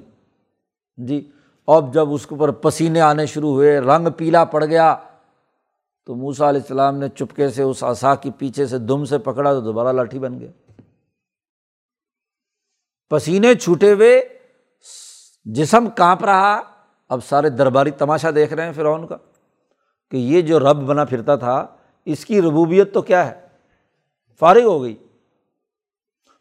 [0.97, 1.31] جی
[1.67, 4.97] اب جب اس کے اوپر پسینے آنے شروع ہوئے، رنگ پیلا پڑ گیا،
[6.07, 9.53] تو موسا علیہ السلام نے چپکے سے اس آسا کی پیچھے سے دم سے پکڑا
[9.53, 10.51] تو دوبارہ لاٹھی بن گیا۔
[13.11, 14.34] پسینے چھوٹے ہوئے
[15.45, 16.61] جسم کانپ رہا،
[17.09, 19.17] اب سارے درباری تماشا دیکھ رہے ہیں فرعون کا
[20.11, 21.67] کہ یہ جو رب بنا پھرتا تھا،
[22.05, 23.41] اس کی ربوبیت تو کیا ہے؟
[24.41, 24.97] فارغ ہو گئی۔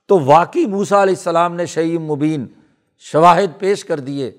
[0.07, 2.45] تو واقعی موسا علیہ السلام نے شعیب مبین
[2.97, 4.31] شواہد پیش کر دیے،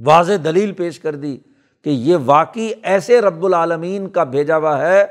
[0.00, 1.38] واضح دلیل پیش کر دی
[1.84, 5.04] کہ یہ واقعی ایسے رب العالمین کا بھیجا ہوا ہے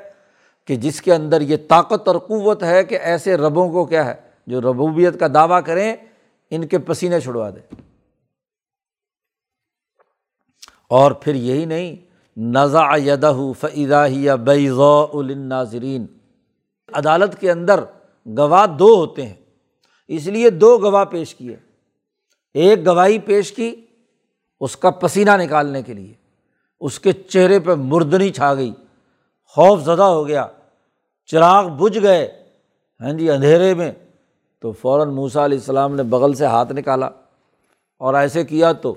[0.66, 4.14] کہ جس کے اندر یہ طاقت اور قوت ہے کہ ایسے ربوں کو کیا ہے،
[4.48, 5.96] جو ربوبیت کا دعویٰ کریں،
[6.50, 7.76] ان کے پسینے چھڑوا دے
[10.88, 11.96] اور پھر یہی نہیں
[12.38, 14.36] نزا یدہ فعدہ یا
[15.14, 16.06] الناظرین
[16.94, 17.84] عدالت کے اندر
[18.38, 19.36] گواہ دو ہوتے ہیں،
[20.08, 21.56] اس لیے دو گواہ پیش کیے۔
[22.54, 23.76] ایک گواہی پیش کی
[24.60, 26.14] اس کا پسینہ نکالنے کے لیے،
[26.80, 28.74] اس کے چہرے پہ مردنی چھا گئی،
[29.48, 30.48] خوف زدہ ہو گیا،
[31.26, 32.44] چراغ بجھ گئے۔
[33.02, 33.92] ہاں جی اندھیرے میں۔
[34.60, 37.10] تو فوراً موسا علیہ السلام نے بغل سے ہاتھ نکالا
[37.98, 38.96] اور ایسے کیا تو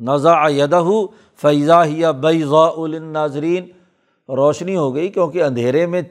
[0.00, 0.84] نزا یدہ
[1.36, 3.64] فیضا ہیا بیضا الناظرین
[4.28, 6.02] روشنی ہو گئی کیونکہ اندھیرے میں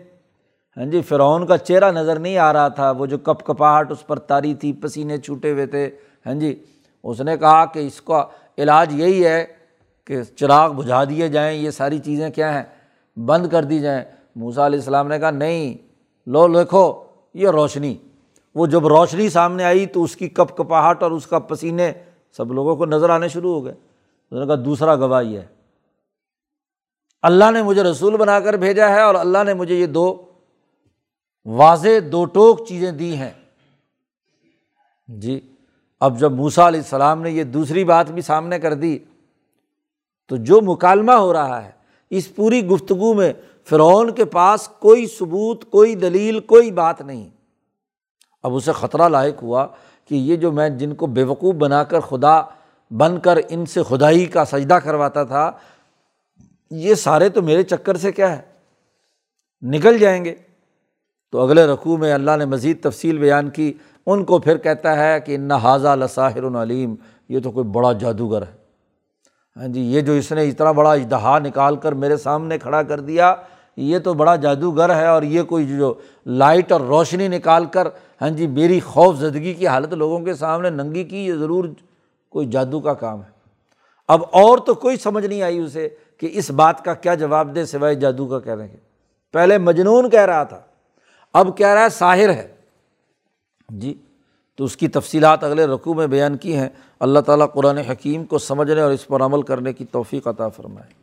[0.77, 4.07] ہاں جی فرعون کا چہرہ نظر نہیں آ رہا تھا۔ وہ جو کپ کپاہٹ اس
[4.07, 5.89] پر تاری تھی، پسینے چھوٹے ہوئے تھے
[6.25, 6.63] ہاں جی
[7.03, 8.25] اس نے کہا کہ اس کا
[8.57, 9.45] علاج یہی ہے
[10.05, 12.63] کہ چراغ بجھا دیے جائیں۔ یہ ساری چیزیں کیا ہیں؟
[13.19, 14.03] بند کر دی جائیں۔
[14.36, 15.77] موسا علیہ السلام نے کہا، نہیں،
[16.27, 16.93] لو، لکھو،
[17.34, 17.95] یہ روشنی۔
[18.55, 21.93] وہ جب روشنی سامنے آئی تو اس کی کپ کپاہٹ اور اس کا پسینے
[22.38, 23.73] سب لوگوں کو نظر آنے شروع ہو گئے۔
[24.31, 25.47] اس نے کہا، دوسرا گواہ یہ ہے۔
[27.21, 30.25] اللہ نے مجھے رسول بنا کر بھیجا ہے اور اللہ نے مجھے یہ دو
[31.45, 33.31] واضح دو ٹوک چیزیں دی ہیں۔
[35.07, 35.39] جی
[35.99, 38.99] اب جب موسا علیہ السلام نے یہ دوسری بات بھی سامنے کر دی،
[40.27, 41.71] تو جو مکالمہ ہو رہا ہے،
[42.09, 47.29] اس پوری گفتگو میں فرعون کے پاس کوئی ثبوت، کوئی دلیل، کوئی بات نہیں۔
[48.43, 49.67] اب اسے خطرہ لاحق ہوا
[50.05, 52.41] کہ یہ جو میں جن کو بیوقوف بنا کر خدا
[52.91, 55.51] بن کر ان سے خدائی کا سجدہ کرواتا تھا،
[56.71, 58.41] یہ سارے تو میرے چکر سے کیا ہے؟
[59.61, 60.35] نکل جائیں گے۔
[61.31, 63.73] تو اگلے رقوع میں اللہ نے مزید تفصیل بیان کی۔
[64.05, 66.95] ان کو پھر کہتا ہے کہ ان حاضہ لساہر العلیم
[67.29, 68.63] یہ تو کوئی بڑا جادوگر ہے۔
[69.57, 72.99] ہاں جی یہ جو اس نے اتنا بڑا اجتہا نکال کر میرے سامنے کھڑا کر
[72.99, 73.35] دیا
[73.78, 75.93] یہ تو بڑا جادوگر ہے اور یہ کوئی جو
[76.26, 77.88] لائٹ اور روشنی نکال کر
[78.21, 81.65] ہاں جی میری خوف زدگی کی حالت لوگوں کے سامنے ننگی کی، یہ ضرور
[82.30, 83.30] کوئی جادو کا کام ہے۔
[84.07, 87.65] اب اور تو کوئی سمجھ نہیں آئی اسے کہ اس بات کا کیا جواب دے
[87.65, 88.78] سوائے جادو کا کہنے کے۔
[89.32, 90.59] پہلے مجنون کہہ رہا تھا،
[91.34, 92.47] اب کہہ رہا ہے ساحر ہے۔
[93.69, 93.93] جی
[94.57, 96.69] تو اس کی تفصیلات اگلے رقوع میں بیان کی ہیں۔
[96.99, 101.02] اللہ تعالیٰ قرآن حکیم کو سمجھنے اور اس پر عمل کرنے کی توفیق عطا فرمائے۔